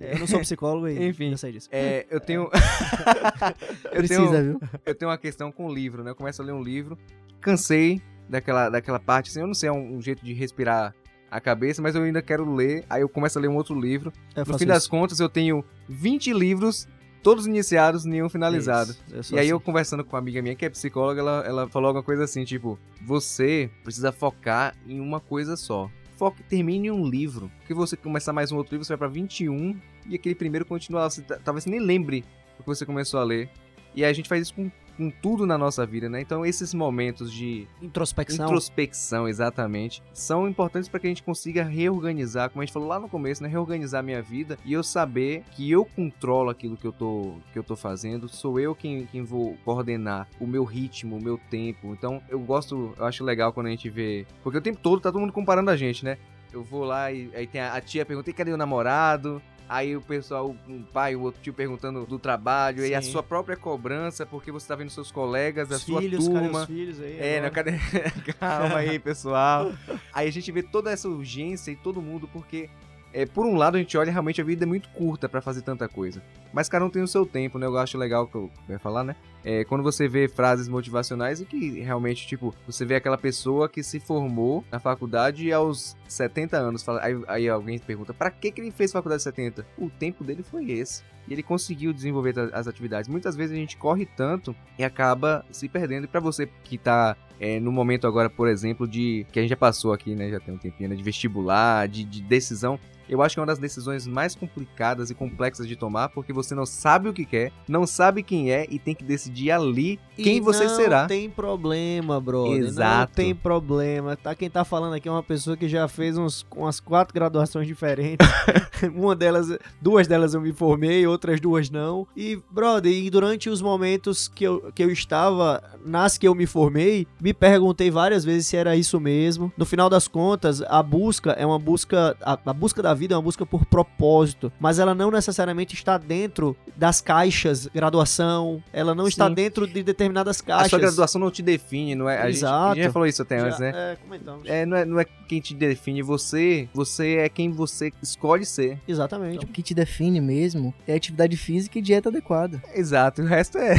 Eu 0.00 0.18
não 0.18 0.26
sou 0.26 0.40
psicólogo 0.40 0.88
e 0.88 1.08
Enfim. 1.08 1.30
eu 1.32 1.38
sei 1.38 1.52
disso. 1.52 1.68
É, 1.72 2.06
eu 2.10 2.20
tenho. 2.20 2.50
eu 3.84 3.90
Precisa, 3.90 4.30
tenho, 4.30 4.58
viu? 4.58 4.60
eu 4.84 4.94
tenho 4.94 5.10
uma 5.10 5.18
questão 5.18 5.50
com 5.52 5.66
o 5.66 5.72
livro, 5.74 6.02
né? 6.02 6.10
Eu 6.10 6.14
começo 6.14 6.40
a 6.42 6.44
ler 6.44 6.52
um 6.52 6.62
livro, 6.62 6.98
cansei 7.40 8.00
daquela, 8.28 8.68
daquela 8.68 8.98
parte, 8.98 9.30
assim, 9.30 9.40
eu 9.40 9.46
não 9.46 9.54
sei, 9.54 9.68
é 9.68 9.72
um, 9.72 9.96
um 9.96 10.02
jeito 10.02 10.24
de 10.24 10.32
respirar 10.32 10.94
a 11.30 11.40
cabeça, 11.40 11.82
mas 11.82 11.94
eu 11.94 12.02
ainda 12.02 12.22
quero 12.22 12.50
ler, 12.54 12.84
aí 12.88 13.02
eu 13.02 13.08
começo 13.08 13.38
a 13.38 13.42
ler 13.42 13.48
um 13.48 13.56
outro 13.56 13.78
livro. 13.78 14.12
Eu 14.34 14.44
No 14.46 14.58
fim 14.58 14.66
das 14.66 14.82
isso. 14.84 14.90
contas, 14.90 15.20
eu 15.20 15.28
tenho 15.28 15.64
20 15.88 16.32
livros, 16.32 16.88
todos 17.22 17.46
iniciados, 17.46 18.04
nenhum 18.04 18.28
finalizado. 18.28 18.94
Isso, 19.12 19.34
E 19.34 19.38
aí 19.38 19.46
assim. 19.46 19.50
eu 19.50 19.60
conversando 19.60 20.04
com 20.04 20.14
uma 20.14 20.18
amiga 20.20 20.40
minha 20.40 20.54
que 20.54 20.64
é 20.64 20.70
psicóloga, 20.70 21.20
ela, 21.20 21.44
ela 21.46 21.68
falou 21.68 21.88
alguma 21.88 22.02
coisa 22.04 22.24
assim, 22.24 22.44
tipo, 22.44 22.78
você 23.04 23.68
precisa 23.82 24.12
focar 24.12 24.74
em 24.86 25.00
uma 25.00 25.20
coisa 25.20 25.56
só. 25.56 25.90
Foque, 26.16 26.42
termine 26.44 26.90
um 26.90 27.04
livro. 27.06 27.50
Porque 27.58 27.74
você 27.74 27.96
começar 27.96 28.32
mais 28.32 28.50
um 28.50 28.56
outro 28.56 28.74
livro, 28.74 28.84
você 28.84 28.92
vai 28.94 28.98
pra 28.98 29.08
21 29.08 29.78
e 30.08 30.14
aquele 30.14 30.34
primeiro 30.34 30.64
continua. 30.64 31.08
Você, 31.10 31.22
ta- 31.22 31.38
talvez 31.44 31.64
você 31.64 31.70
nem 31.70 31.80
lembre 31.80 32.24
o 32.58 32.62
que 32.62 32.66
você 32.68 32.86
começou 32.86 33.20
a 33.20 33.24
ler. 33.24 33.50
E 33.94 34.04
a 34.04 34.12
gente 34.12 34.28
faz 34.28 34.42
isso 34.42 34.54
com, 34.54 34.70
com 34.96 35.10
tudo 35.10 35.46
na 35.46 35.58
nossa 35.58 35.84
vida, 35.84 36.08
né? 36.08 36.20
Então 36.20 36.44
esses 36.44 36.72
momentos 36.74 37.32
de 37.32 37.66
introspecção. 37.82 38.46
introspecção, 38.46 39.28
exatamente, 39.28 40.02
são 40.12 40.48
importantes 40.48 40.88
para 40.88 41.00
que 41.00 41.06
a 41.06 41.10
gente 41.10 41.22
consiga 41.22 41.62
reorganizar, 41.62 42.50
como 42.50 42.62
a 42.62 42.64
gente 42.64 42.72
falou 42.72 42.88
lá 42.88 42.98
no 42.98 43.08
começo, 43.08 43.42
né? 43.42 43.48
Reorganizar 43.48 44.00
a 44.00 44.02
minha 44.02 44.22
vida 44.22 44.58
e 44.64 44.72
eu 44.72 44.82
saber 44.82 45.44
que 45.52 45.70
eu 45.70 45.84
controlo 45.84 46.50
aquilo 46.50 46.76
que 46.76 46.86
eu 46.86 46.92
tô, 46.92 47.34
que 47.52 47.58
eu 47.58 47.64
tô 47.64 47.76
fazendo, 47.76 48.28
sou 48.28 48.58
eu 48.58 48.74
quem, 48.74 49.06
quem 49.06 49.22
vou 49.22 49.56
coordenar 49.64 50.28
o 50.40 50.46
meu 50.46 50.64
ritmo, 50.64 51.16
o 51.16 51.22
meu 51.22 51.38
tempo. 51.50 51.92
Então 51.92 52.22
eu 52.28 52.38
gosto, 52.40 52.94
eu 52.96 53.04
acho 53.04 53.24
legal 53.24 53.52
quando 53.52 53.66
a 53.66 53.70
gente 53.70 53.88
vê. 53.88 54.26
Porque 54.42 54.58
o 54.58 54.62
tempo 54.62 54.78
todo 54.82 55.00
tá 55.00 55.10
todo 55.10 55.20
mundo 55.20 55.32
comparando 55.32 55.70
a 55.70 55.76
gente, 55.76 56.04
né? 56.04 56.18
Eu 56.52 56.62
vou 56.62 56.84
lá 56.84 57.12
e 57.12 57.30
aí 57.34 57.46
tem 57.46 57.60
a, 57.60 57.74
a 57.74 57.80
tia 57.80 58.04
pergunta, 58.06 58.30
"E 58.30 58.32
cadê 58.32 58.52
o 58.52 58.56
namorado? 58.56 59.42
Aí 59.68 59.96
o 59.96 60.00
pessoal, 60.00 60.54
um 60.68 60.82
pai, 60.82 61.16
o 61.16 61.22
outro 61.22 61.40
tio 61.42 61.52
perguntando 61.52 62.06
do 62.06 62.18
trabalho, 62.20 62.86
e 62.86 62.94
a 62.94 63.02
Sim. 63.02 63.10
sua 63.10 63.22
própria 63.22 63.56
cobrança, 63.56 64.24
porque 64.24 64.52
você 64.52 64.66
tá 64.68 64.76
vendo 64.76 64.90
seus 64.90 65.10
colegas, 65.10 65.72
a 65.72 65.76
Os 65.76 65.82
sua 65.82 66.00
filhos, 66.00 66.28
cadê 66.28 66.40
turma. 66.40 66.60
os 66.60 66.66
filhos 66.66 67.00
aí? 67.00 67.18
É, 67.18 67.38
agora? 67.38 67.50
Cadê? 67.50 67.72
Calma 68.38 68.76
aí, 68.76 68.98
pessoal. 68.98 69.72
Aí 70.14 70.28
a 70.28 70.30
gente 70.30 70.52
vê 70.52 70.62
toda 70.62 70.90
essa 70.92 71.08
urgência 71.08 71.72
e 71.72 71.76
todo 71.76 72.00
mundo, 72.00 72.28
porque, 72.32 72.70
é, 73.12 73.26
por 73.26 73.44
um 73.44 73.56
lado, 73.56 73.76
a 73.76 73.80
gente 73.80 73.98
olha 73.98 74.12
realmente 74.12 74.40
a 74.40 74.44
vida 74.44 74.64
é 74.64 74.66
muito 74.66 74.88
curta 74.90 75.28
pra 75.28 75.40
fazer 75.40 75.62
tanta 75.62 75.88
coisa. 75.88 76.22
Mas 76.56 76.70
cada 76.70 76.86
um 76.86 76.88
tem 76.88 77.02
o 77.02 77.06
seu 77.06 77.26
tempo, 77.26 77.58
né? 77.58 77.66
Eu 77.66 77.76
acho 77.76 77.98
legal 77.98 78.26
que 78.26 78.34
eu 78.34 78.50
ia 78.66 78.78
falar, 78.78 79.04
né? 79.04 79.14
É, 79.44 79.62
quando 79.66 79.82
você 79.82 80.08
vê 80.08 80.26
frases 80.26 80.68
motivacionais 80.68 81.38
e 81.38 81.44
que 81.44 81.80
realmente, 81.80 82.26
tipo, 82.26 82.54
você 82.66 82.82
vê 82.82 82.94
aquela 82.94 83.18
pessoa 83.18 83.68
que 83.68 83.82
se 83.82 84.00
formou 84.00 84.64
na 84.72 84.80
faculdade 84.80 85.52
aos 85.52 85.94
70 86.08 86.56
anos. 86.56 86.82
Fala, 86.82 87.02
aí, 87.02 87.22
aí 87.28 87.46
alguém 87.46 87.78
pergunta, 87.78 88.14
pra 88.14 88.30
que, 88.30 88.50
que 88.50 88.62
ele 88.62 88.70
fez 88.70 88.90
faculdade 88.90 89.18
de 89.18 89.24
70? 89.24 89.66
O 89.76 89.90
tempo 89.90 90.24
dele 90.24 90.42
foi 90.42 90.70
esse. 90.70 91.02
E 91.28 91.34
ele 91.34 91.42
conseguiu 91.42 91.92
desenvolver 91.92 92.34
as 92.54 92.66
atividades. 92.66 93.06
Muitas 93.06 93.36
vezes 93.36 93.52
a 93.52 93.60
gente 93.60 93.76
corre 93.76 94.06
tanto 94.06 94.56
e 94.78 94.84
acaba 94.84 95.44
se 95.50 95.68
perdendo. 95.68 96.04
E 96.04 96.08
pra 96.08 96.20
você 96.20 96.48
que 96.64 96.78
tá 96.78 97.18
é, 97.38 97.60
no 97.60 97.70
momento 97.70 98.06
agora, 98.06 98.30
por 98.30 98.48
exemplo, 98.48 98.88
de. 98.88 99.26
que 99.30 99.38
a 99.38 99.42
gente 99.42 99.50
já 99.50 99.56
passou 99.58 99.92
aqui, 99.92 100.14
né? 100.14 100.30
Já 100.30 100.40
tem 100.40 100.54
um 100.54 100.58
tempinho, 100.58 100.88
né? 100.88 100.96
De 100.96 101.02
vestibular, 101.02 101.86
de, 101.86 102.02
de 102.02 102.22
decisão. 102.22 102.80
Eu 103.08 103.22
acho 103.22 103.36
que 103.36 103.40
é 103.40 103.42
uma 103.42 103.46
das 103.46 103.58
decisões 103.58 104.06
mais 104.06 104.34
complicadas 104.34 105.10
e 105.10 105.14
complexas 105.14 105.68
de 105.68 105.76
tomar, 105.76 106.08
porque 106.08 106.32
você 106.32 106.45
não 106.54 106.66
sabe 106.66 107.08
o 107.08 107.12
que 107.12 107.24
quer, 107.24 107.52
não 107.68 107.86
sabe 107.86 108.22
quem 108.22 108.50
é 108.50 108.66
e 108.70 108.78
tem 108.78 108.94
que 108.94 109.04
decidir 109.04 109.50
ali 109.50 109.98
quem 110.16 110.38
E 110.38 110.40
você 110.40 110.64
não 110.64 110.76
será. 110.76 111.06
tem 111.06 111.28
problema, 111.28 112.18
brother. 112.20 112.60
Não 112.60 112.66
Exato. 112.68 113.12
tem 113.14 113.34
problema. 113.34 114.16
Tá, 114.16 114.34
quem 114.34 114.48
tá 114.48 114.64
falando 114.64 114.94
aqui 114.94 115.08
é 115.08 115.12
uma 115.12 115.22
pessoa 115.22 115.56
que 115.56 115.68
já 115.68 115.86
fez 115.88 116.16
uns, 116.16 116.44
umas 116.56 116.80
quatro 116.80 117.12
graduações 117.14 117.66
diferentes. 117.66 118.26
uma 118.94 119.14
delas, 119.14 119.56
duas 119.80 120.06
delas 120.06 120.32
eu 120.32 120.40
me 120.40 120.52
formei, 120.52 121.06
outras 121.06 121.40
duas 121.40 121.68
não. 121.68 122.06
E, 122.16 122.40
brother, 122.50 122.92
e 122.92 123.10
durante 123.10 123.50
os 123.50 123.60
momentos 123.60 124.26
que 124.28 124.44
eu, 124.44 124.72
que 124.74 124.82
eu 124.82 124.90
estava, 124.90 125.62
nas 125.84 126.16
que 126.16 126.26
eu 126.26 126.34
me 126.34 126.46
formei, 126.46 127.06
me 127.20 127.34
perguntei 127.34 127.90
várias 127.90 128.24
vezes 128.24 128.46
se 128.46 128.56
era 128.56 128.74
isso 128.74 128.98
mesmo. 128.98 129.52
No 129.56 129.66
final 129.66 129.90
das 129.90 130.08
contas, 130.08 130.62
a 130.62 130.82
busca 130.82 131.32
é 131.32 131.44
uma 131.44 131.58
busca. 131.58 132.16
A, 132.22 132.38
a 132.46 132.52
busca 132.52 132.82
da 132.82 132.94
vida 132.94 133.14
é 133.14 133.16
uma 133.16 133.22
busca 133.22 133.44
por 133.44 133.66
propósito, 133.66 134.50
mas 134.58 134.78
ela 134.78 134.94
não 134.94 135.10
necessariamente 135.10 135.74
está 135.74 135.98
dentro 135.98 136.35
das 136.76 137.00
caixas 137.00 137.66
graduação, 137.74 138.62
ela 138.72 138.94
não 138.94 139.06
está 139.08 139.28
Sim. 139.28 139.34
dentro 139.34 139.66
de 139.66 139.82
determinadas 139.82 140.40
A 140.40 140.44
caixas. 140.44 140.70
sua 140.70 140.78
graduação 140.78 141.20
não 141.20 141.30
te 141.30 141.42
define, 141.42 141.94
não 141.94 142.08
é? 142.08 142.18
A 142.18 142.30
gente, 142.30 142.44
a 142.44 142.48
Exato. 142.48 142.74
gente 142.74 142.84
já 142.84 142.92
falou 142.92 143.06
isso 143.08 143.22
até 143.22 143.38
antes, 143.38 143.58
Já- 143.58 143.64
né? 143.64 143.72
É, 143.74 143.96
comentamos. 143.96 144.42
É, 144.48 144.66
não 144.66 144.76
é, 144.76 144.84
não 144.84 145.00
é 145.00 145.04
quem 145.28 145.40
te 145.40 145.54
define, 145.54 146.02
você, 146.02 146.68
você 146.74 147.16
é 147.16 147.28
quem 147.28 147.50
você 147.50 147.90
escolhe 148.02 148.44
ser. 148.44 148.78
Exatamente. 148.86 149.44
O 149.44 149.48
que 149.48 149.62
te 149.62 149.72
define 149.74 150.20
mesmo 150.20 150.74
é 150.86 150.94
atividade 150.94 151.36
física 151.36 151.78
e 151.78 151.82
dieta 151.82 152.08
adequada. 152.10 152.62
Exato, 152.74 153.22
o 153.22 153.26
resto 153.26 153.56
é 153.58 153.76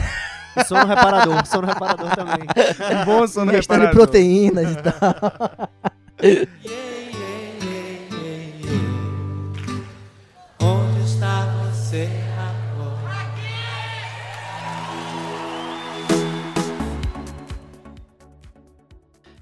Sono 0.67 0.86
reparador, 0.88 1.46
sono 1.46 1.67
reparador 1.67 2.15
também. 2.15 2.39
um 3.02 3.06
bom 3.06 3.28
sono 3.28 3.52
Ingestão 3.52 3.78
de 3.78 3.86
reparador. 3.86 3.91
proteínas 4.08 4.72
e 4.72 4.76
tal. 4.82 5.70
Yeah, 6.24 6.50
yeah, 6.65 7.28
yeah. 8.63 8.78
Onde 10.60 11.02
está 11.06 11.46
você 11.72 12.10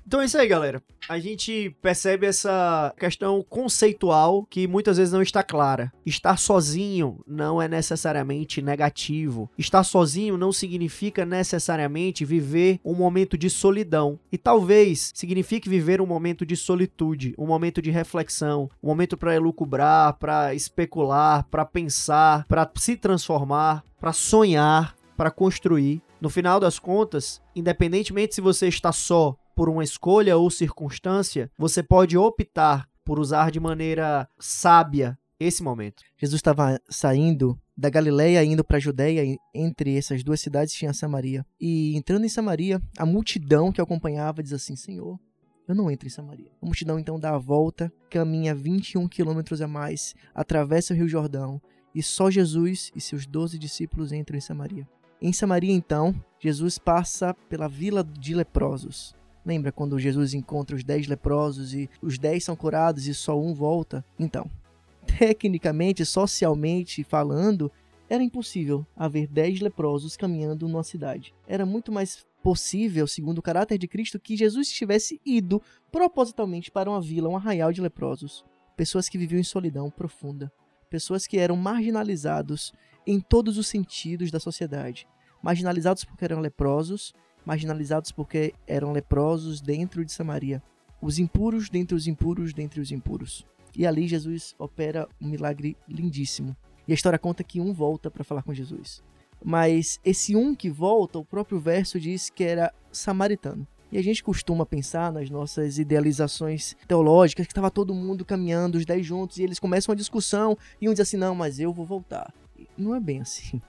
Então 0.08 0.22
é 0.22 0.26
isso 0.26 0.38
aí, 0.38 0.48
galera. 0.48 0.84
A 1.10 1.18
gente 1.18 1.76
percebe 1.82 2.28
essa 2.28 2.94
questão 2.96 3.44
conceitual 3.48 4.46
que 4.46 4.68
muitas 4.68 4.98
vezes 4.98 5.12
não 5.12 5.22
está 5.22 5.42
clara. 5.42 5.92
Estar 6.06 6.38
sozinho 6.38 7.24
não 7.26 7.60
é 7.60 7.68
necessariamente 7.68 8.62
negativo. 8.62 9.50
Estar 9.58 9.84
sozinho 9.84 10.38
não 10.38 10.52
significa 10.52 11.26
necessariamente 11.26 12.24
viver 12.24 12.80
um 12.86 12.94
momento 12.94 13.36
de 13.36 13.50
solidão. 13.50 14.20
E 14.32 14.38
talvez 14.38 15.12
signifique 15.16 15.68
viver 15.68 16.00
um 16.00 16.06
momento 16.06 16.46
de 16.46 16.56
solitude, 16.56 17.34
um 17.36 17.48
momento 17.48 17.82
de 17.82 17.90
reflexão, 17.90 18.70
um 18.84 18.88
momento 18.88 19.18
para 19.18 19.36
elucubrar, 19.36 20.14
para 20.20 20.54
especular, 20.54 21.48
para 21.50 21.66
pensar, 21.66 22.46
para 22.48 22.70
se 22.76 22.96
transformar, 22.96 23.84
para 24.00 24.14
sonhar, 24.14 24.96
para 25.18 25.32
construir. 25.32 26.00
No 26.22 26.30
final 26.30 26.60
das 26.60 26.78
contas, 26.78 27.42
independentemente 27.56 28.36
se 28.36 28.42
você 28.42 28.68
está 28.68 28.92
só 28.92 29.36
por 29.56 29.70
uma 29.70 29.84
escolha 29.84 30.38
ou 30.38 30.50
circunstância, 30.52 31.50
você 31.58 31.82
pode 31.82 32.18
optar 32.18 32.88
por 33.04 33.20
usar 33.20 33.50
de 33.50 33.60
maneira 33.60 34.28
sábia 34.38 35.18
esse 35.40 35.64
momento. 35.64 36.04
Jesus 36.18 36.40
estava 36.40 36.80
saindo 36.90 37.60
da 37.78 37.90
Galileia 37.90 38.44
indo 38.44 38.64
para 38.64 38.78
a 38.78 38.80
Judéia, 38.80 39.38
entre 39.54 39.98
essas 39.98 40.24
duas 40.24 40.40
cidades 40.40 40.74
tinha 40.74 40.94
Samaria. 40.94 41.46
E 41.60 41.96
entrando 41.96 42.26
em 42.26 42.30
Samaria, 42.30 42.82
a 42.98 43.06
multidão 43.06 43.72
que 43.72 43.82
acompanhava 43.82 44.42
diz 44.42 44.54
assim: 44.54 44.76
Senhor, 44.76 45.20
eu 45.68 45.76
não 45.76 45.92
entro 45.92 46.08
em 46.08 46.12
Samaria. 46.12 46.52
A 46.62 46.66
multidão 46.66 47.00
então 47.00 47.20
dá 47.20 47.36
a 47.36 47.40
volta, 47.40 47.92
caminha 48.10 48.56
21 48.56 49.08
quilômetros 49.08 49.62
a 49.62 49.68
mais, 49.68 50.16
atravessa 50.34 50.94
o 50.94 50.98
Rio 50.98 51.08
Jordão, 51.08 51.62
e 51.94 52.02
só 52.02 52.30
Jesus 52.30 52.92
e 52.96 53.02
seus 53.02 53.26
doze 53.26 53.58
discípulos 53.58 54.12
entram 54.12 54.38
em 54.38 54.42
Samaria. 54.42 54.88
Em 55.22 55.34
Samaria, 55.34 55.74
então, 55.74 56.14
Jesus 56.40 56.78
passa 56.78 57.34
pela 57.50 57.68
vila 57.68 58.04
de 58.04 58.36
leprosos. 58.36 59.16
Lembra 59.46 59.72
quando 59.72 60.00
Jesus 60.00 60.34
encontra 60.34 60.76
os 60.76 60.84
dez 60.84 61.08
leprosos 61.08 61.74
e 61.74 61.90
os 62.02 62.18
dez 62.18 62.44
são 62.44 62.56
curados 62.56 63.08
e 63.08 63.14
só 63.14 63.40
um 63.40 63.54
volta? 63.54 64.04
Então, 64.18 64.50
tecnicamente, 65.06 66.04
socialmente 66.04 67.04
falando, 67.04 67.72
era 68.10 68.24
impossível 68.24 68.86
haver 68.96 69.28
dez 69.28 69.60
leprosos 69.60 70.18
caminhando 70.18 70.68
numa 70.68 70.84
cidade. 70.84 71.34
Era 71.48 71.66
muito 71.66 71.92
mais 71.92 72.26
possível, 72.42 73.08
segundo 73.08 73.40
o 73.40 73.42
caráter 73.42 73.78
de 73.78 73.88
Cristo, 73.88 74.20
que 74.20 74.38
Jesus 74.38 74.70
tivesse 74.70 75.20
ido 75.26 75.62
propositalmente 75.92 76.72
para 76.72 76.90
uma 76.90 77.02
vila, 77.02 77.30
um 77.30 77.38
arraial 77.38 77.72
de 77.72 77.82
leprosos. 77.82 78.44
Pessoas 78.76 79.08
que 79.08 79.18
viviam 79.18 79.40
em 79.40 79.44
solidão 79.44 79.90
profunda. 79.90 80.52
Pessoas 80.90 81.26
que 81.26 81.38
eram 81.38 81.56
marginalizados 81.56 82.72
em 83.06 83.20
todos 83.20 83.58
os 83.58 83.68
sentidos 83.68 84.32
da 84.32 84.40
sociedade. 84.40 85.08
Marginalizados 85.42 86.04
porque 86.04 86.26
eram 86.26 86.40
leprosos, 86.40 87.14
marginalizados 87.46 88.12
porque 88.12 88.54
eram 88.68 88.92
leprosos 88.92 89.62
dentro 89.62 90.04
de 90.04 90.12
Samaria. 90.12 90.62
Os 91.02 91.20
impuros 91.20 91.70
dentre 91.70 91.96
os 91.96 92.08
impuros 92.08 92.54
dentre 92.54 92.82
os 92.82 92.92
impuros. 92.92 93.46
E 93.78 93.86
ali 93.86 94.08
Jesus 94.08 94.56
opera 94.58 95.08
um 95.22 95.28
milagre 95.28 95.78
lindíssimo. 95.88 96.56
E 96.88 96.92
a 96.92 96.96
história 96.96 97.20
conta 97.20 97.44
que 97.44 97.60
um 97.60 97.74
volta 97.74 98.10
para 98.10 98.24
falar 98.24 98.44
com 98.44 98.54
Jesus. 98.54 99.04
Mas 99.44 100.00
esse 100.04 100.36
um 100.36 100.56
que 100.56 100.70
volta, 100.70 101.20
o 101.20 101.26
próprio 101.26 101.60
verso 101.60 102.00
diz 102.00 102.30
que 102.30 102.44
era 102.44 102.74
samaritano. 102.92 103.68
E 103.92 103.98
a 103.98 104.02
gente 104.02 104.24
costuma 104.24 104.66
pensar 104.66 105.12
nas 105.12 105.30
nossas 105.30 105.78
idealizações 105.78 106.76
teológicas 106.88 107.46
que 107.46 107.52
estava 107.52 107.70
todo 107.70 107.94
mundo 107.94 108.26
caminhando, 108.26 108.78
os 108.78 108.86
dez 108.86 109.06
juntos, 109.06 109.38
e 109.38 109.44
eles 109.44 109.60
começam 109.60 109.92
uma 109.92 109.96
discussão 109.96 110.58
e 110.82 110.90
um 110.90 110.92
diz 110.92 111.02
assim: 111.02 111.18
não, 111.18 111.36
mas 111.36 111.60
eu 111.60 111.72
vou 111.72 111.86
voltar. 111.86 112.34
Não 112.78 112.96
é 112.96 113.00
bem 113.00 113.22
assim 113.22 113.62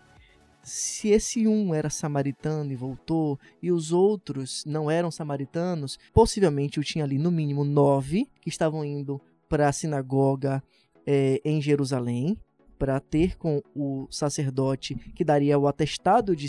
se 0.66 1.11
esse 1.11 1.46
um 1.46 1.72
era 1.72 1.88
samaritano 1.88 2.72
e 2.72 2.76
voltou, 2.76 3.38
e 3.62 3.70
os 3.70 3.92
outros 3.92 4.64
não 4.66 4.90
eram 4.90 5.12
samaritanos, 5.12 5.96
possivelmente 6.12 6.79
eu 6.79 6.85
tinha 6.85 7.05
ali 7.05 7.18
no 7.18 7.31
mínimo 7.31 7.62
nove 7.62 8.29
que 8.40 8.48
estavam 8.48 8.85
indo 8.85 9.20
para 9.48 9.68
a 9.68 9.72
sinagoga 9.72 10.61
é, 11.07 11.40
em 11.44 11.62
Jerusalém 11.62 12.37
para 12.76 12.98
ter 12.98 13.38
com 13.38 13.62
o 13.76 14.09
sacerdote 14.11 14.96
que 15.14 15.24
daria 15.24 15.57
o 15.57 15.68
atestado 15.68 16.35
de 16.35 16.48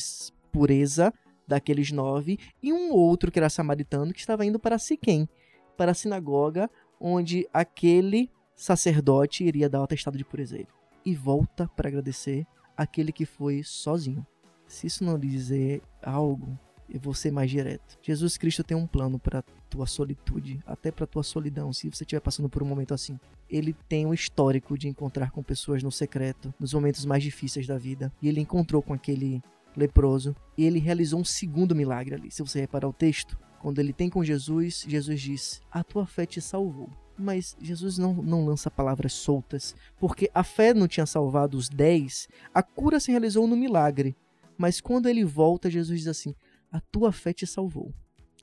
pureza 0.51 1.13
daqueles 1.47 1.91
nove, 1.91 2.39
e 2.61 2.73
um 2.73 2.91
outro 2.91 3.31
que 3.31 3.37
era 3.37 3.51
samaritano 3.51 4.11
que 4.11 4.19
estava 4.19 4.43
indo 4.43 4.59
para 4.59 4.79
Siquém, 4.79 5.29
para 5.77 5.91
a 5.91 5.95
sinagoga 5.95 6.67
onde 6.99 7.47
aquele 7.53 8.31
sacerdote 8.55 9.43
iria 9.43 9.69
dar 9.69 9.81
o 9.81 9.83
atestado 9.83 10.17
de 10.17 10.25
pureza 10.25 10.57
E 11.05 11.15
volta 11.15 11.69
para 11.75 11.87
agradecer 11.87 12.47
aquele 12.77 13.11
que 13.11 13.25
foi 13.25 13.63
sozinho. 13.63 14.25
Se 14.67 14.87
isso 14.87 15.03
não 15.03 15.17
lhe 15.17 15.27
dizer 15.27 15.81
algo, 16.03 16.57
eu 16.89 16.99
vou 16.99 17.13
ser 17.13 17.31
mais 17.31 17.49
direto. 17.49 17.97
Jesus 18.01 18.37
Cristo 18.37 18.63
tem 18.63 18.77
um 18.77 18.87
plano 18.87 19.19
para 19.19 19.43
tua 19.69 19.85
solitude, 19.85 20.59
até 20.65 20.91
para 20.91 21.07
tua 21.07 21.23
solidão, 21.23 21.73
se 21.73 21.89
você 21.89 22.03
estiver 22.03 22.21
passando 22.21 22.49
por 22.49 22.63
um 22.63 22.65
momento 22.65 22.93
assim. 22.93 23.19
Ele 23.49 23.73
tem 23.87 24.05
um 24.05 24.13
histórico 24.13 24.77
de 24.77 24.87
encontrar 24.87 25.31
com 25.31 25.43
pessoas 25.43 25.83
no 25.83 25.91
secreto, 25.91 26.53
nos 26.59 26.73
momentos 26.73 27.05
mais 27.05 27.23
difíceis 27.23 27.67
da 27.67 27.77
vida. 27.77 28.11
E 28.21 28.27
ele 28.27 28.41
encontrou 28.41 28.81
com 28.81 28.93
aquele 28.93 29.41
leproso 29.75 30.35
e 30.57 30.65
ele 30.65 30.79
realizou 30.79 31.19
um 31.19 31.25
segundo 31.25 31.75
milagre 31.75 32.15
ali. 32.15 32.31
Se 32.31 32.41
você 32.41 32.59
reparar 32.59 32.87
o 32.87 32.93
texto, 32.93 33.37
quando 33.59 33.79
ele 33.79 33.93
tem 33.93 34.09
com 34.09 34.23
Jesus, 34.23 34.85
Jesus 34.87 35.21
diz: 35.21 35.61
A 35.71 35.83
tua 35.83 36.05
fé 36.05 36.25
te 36.25 36.41
salvou. 36.41 36.89
Mas 37.17 37.55
Jesus 37.59 37.97
não, 37.97 38.13
não 38.13 38.45
lança 38.45 38.69
palavras 38.69 39.13
soltas, 39.13 39.75
porque 39.99 40.29
a 40.33 40.43
fé 40.43 40.73
não 40.73 40.87
tinha 40.87 41.05
salvado 41.05 41.57
os 41.57 41.67
dez, 41.67 42.27
a 42.53 42.61
cura 42.61 42.99
se 42.99 43.11
realizou 43.11 43.47
no 43.47 43.57
milagre. 43.57 44.15
Mas 44.57 44.79
quando 44.79 45.07
ele 45.07 45.23
volta, 45.23 45.69
Jesus 45.69 45.99
diz 45.99 46.07
assim: 46.07 46.35
A 46.71 46.79
tua 46.79 47.11
fé 47.11 47.33
te 47.33 47.47
salvou. 47.47 47.93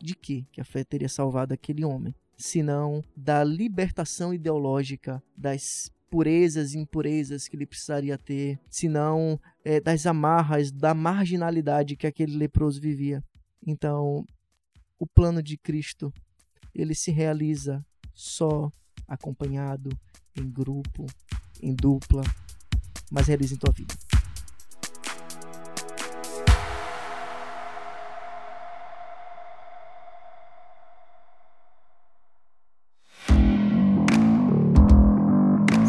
De 0.00 0.14
que 0.14 0.46
que 0.50 0.60
a 0.60 0.64
fé 0.64 0.82
teria 0.82 1.08
salvado 1.08 1.54
aquele 1.54 1.84
homem? 1.84 2.14
Senão 2.36 3.02
da 3.16 3.44
libertação 3.44 4.34
ideológica, 4.34 5.22
das 5.36 5.90
purezas 6.10 6.74
e 6.74 6.78
impurezas 6.78 7.48
que 7.48 7.56
ele 7.56 7.66
precisaria 7.66 8.16
ter, 8.16 8.58
senão 8.68 9.40
é, 9.64 9.80
das 9.80 10.06
amarras, 10.06 10.70
da 10.70 10.94
marginalidade 10.94 11.96
que 11.96 12.06
aquele 12.06 12.36
leproso 12.36 12.80
vivia. 12.80 13.22
Então, 13.66 14.24
o 14.98 15.06
plano 15.06 15.42
de 15.42 15.56
Cristo, 15.56 16.12
ele 16.74 16.94
se 16.94 17.10
realiza 17.10 17.84
só, 18.14 18.70
acompanhado, 19.08 19.90
em 20.36 20.48
grupo, 20.48 21.06
em 21.62 21.74
dupla, 21.74 22.22
mas 23.10 23.26
realiza 23.26 23.54
em 23.54 23.58
tua 23.58 23.72
vida. 23.72 23.94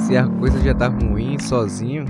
Se 0.06 0.16
a 0.16 0.28
coisa 0.28 0.62
já 0.62 0.74
tá 0.74 0.88
ruim 0.88 1.40
sozinho, 1.40 2.06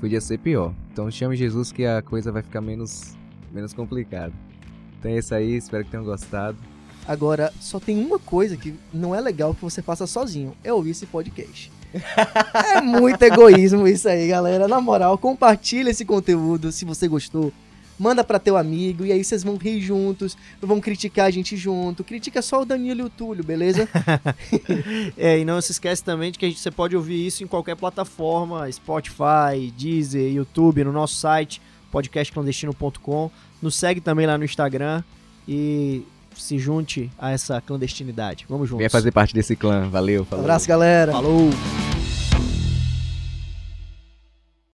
podia 0.00 0.20
ser 0.20 0.38
pior. 0.38 0.74
Então 0.90 1.10
chame 1.10 1.36
Jesus 1.36 1.70
que 1.70 1.84
a 1.84 2.02
coisa 2.02 2.32
vai 2.32 2.42
ficar 2.42 2.60
menos, 2.60 3.16
menos 3.52 3.72
complicada. 3.72 4.32
Então 4.98 5.10
é 5.10 5.18
isso 5.18 5.34
aí, 5.34 5.56
espero 5.56 5.84
que 5.84 5.90
tenham 5.90 6.04
gostado. 6.04 6.56
Agora, 7.08 7.50
só 7.58 7.80
tem 7.80 7.98
uma 7.98 8.18
coisa 8.18 8.54
que 8.54 8.74
não 8.92 9.14
é 9.14 9.20
legal 9.20 9.54
que 9.54 9.62
você 9.62 9.80
faça 9.80 10.06
sozinho: 10.06 10.54
é 10.62 10.70
ouvir 10.70 10.90
esse 10.90 11.06
podcast. 11.06 11.72
é 12.76 12.82
muito 12.82 13.22
egoísmo 13.22 13.88
isso 13.88 14.06
aí, 14.06 14.28
galera. 14.28 14.68
Na 14.68 14.78
moral, 14.78 15.16
compartilha 15.16 15.88
esse 15.88 16.04
conteúdo 16.04 16.70
se 16.70 16.84
você 16.84 17.08
gostou. 17.08 17.50
Manda 17.98 18.22
para 18.22 18.38
teu 18.38 18.56
amigo 18.56 19.04
e 19.04 19.10
aí 19.10 19.24
vocês 19.24 19.42
vão 19.42 19.56
rir 19.56 19.80
juntos, 19.80 20.36
vão 20.60 20.80
criticar 20.80 21.26
a 21.26 21.30
gente 21.30 21.56
junto. 21.56 22.04
Critica 22.04 22.42
só 22.42 22.60
o 22.62 22.64
Danilo 22.64 23.00
e 23.00 23.04
o 23.04 23.10
Túlio, 23.10 23.42
beleza? 23.42 23.88
é, 25.16 25.40
e 25.40 25.44
não 25.44 25.60
se 25.60 25.72
esquece 25.72 26.04
também 26.04 26.30
de 26.30 26.38
que 26.38 26.44
a 26.44 26.48
gente, 26.48 26.60
você 26.60 26.70
pode 26.70 26.94
ouvir 26.94 27.26
isso 27.26 27.42
em 27.42 27.46
qualquer 27.48 27.74
plataforma, 27.74 28.70
Spotify, 28.70 29.72
Deezer, 29.76 30.32
YouTube, 30.32 30.84
no 30.84 30.92
nosso 30.92 31.16
site, 31.16 31.60
podcastclandestino.com. 31.90 33.30
Nos 33.60 33.74
segue 33.74 34.00
também 34.00 34.26
lá 34.26 34.38
no 34.38 34.44
Instagram 34.44 35.02
e 35.48 36.04
se 36.38 36.58
junte 36.58 37.10
a 37.18 37.30
essa 37.30 37.60
clandestinidade. 37.60 38.46
Vamos 38.48 38.68
juntos. 38.68 38.78
Venha 38.78 38.90
fazer 38.90 39.12
parte 39.12 39.34
desse 39.34 39.56
clã. 39.56 39.88
Valeu. 39.88 40.24
Falou. 40.24 40.42
Um 40.42 40.46
abraço, 40.46 40.68
galera. 40.68 41.12
Falou. 41.12 41.50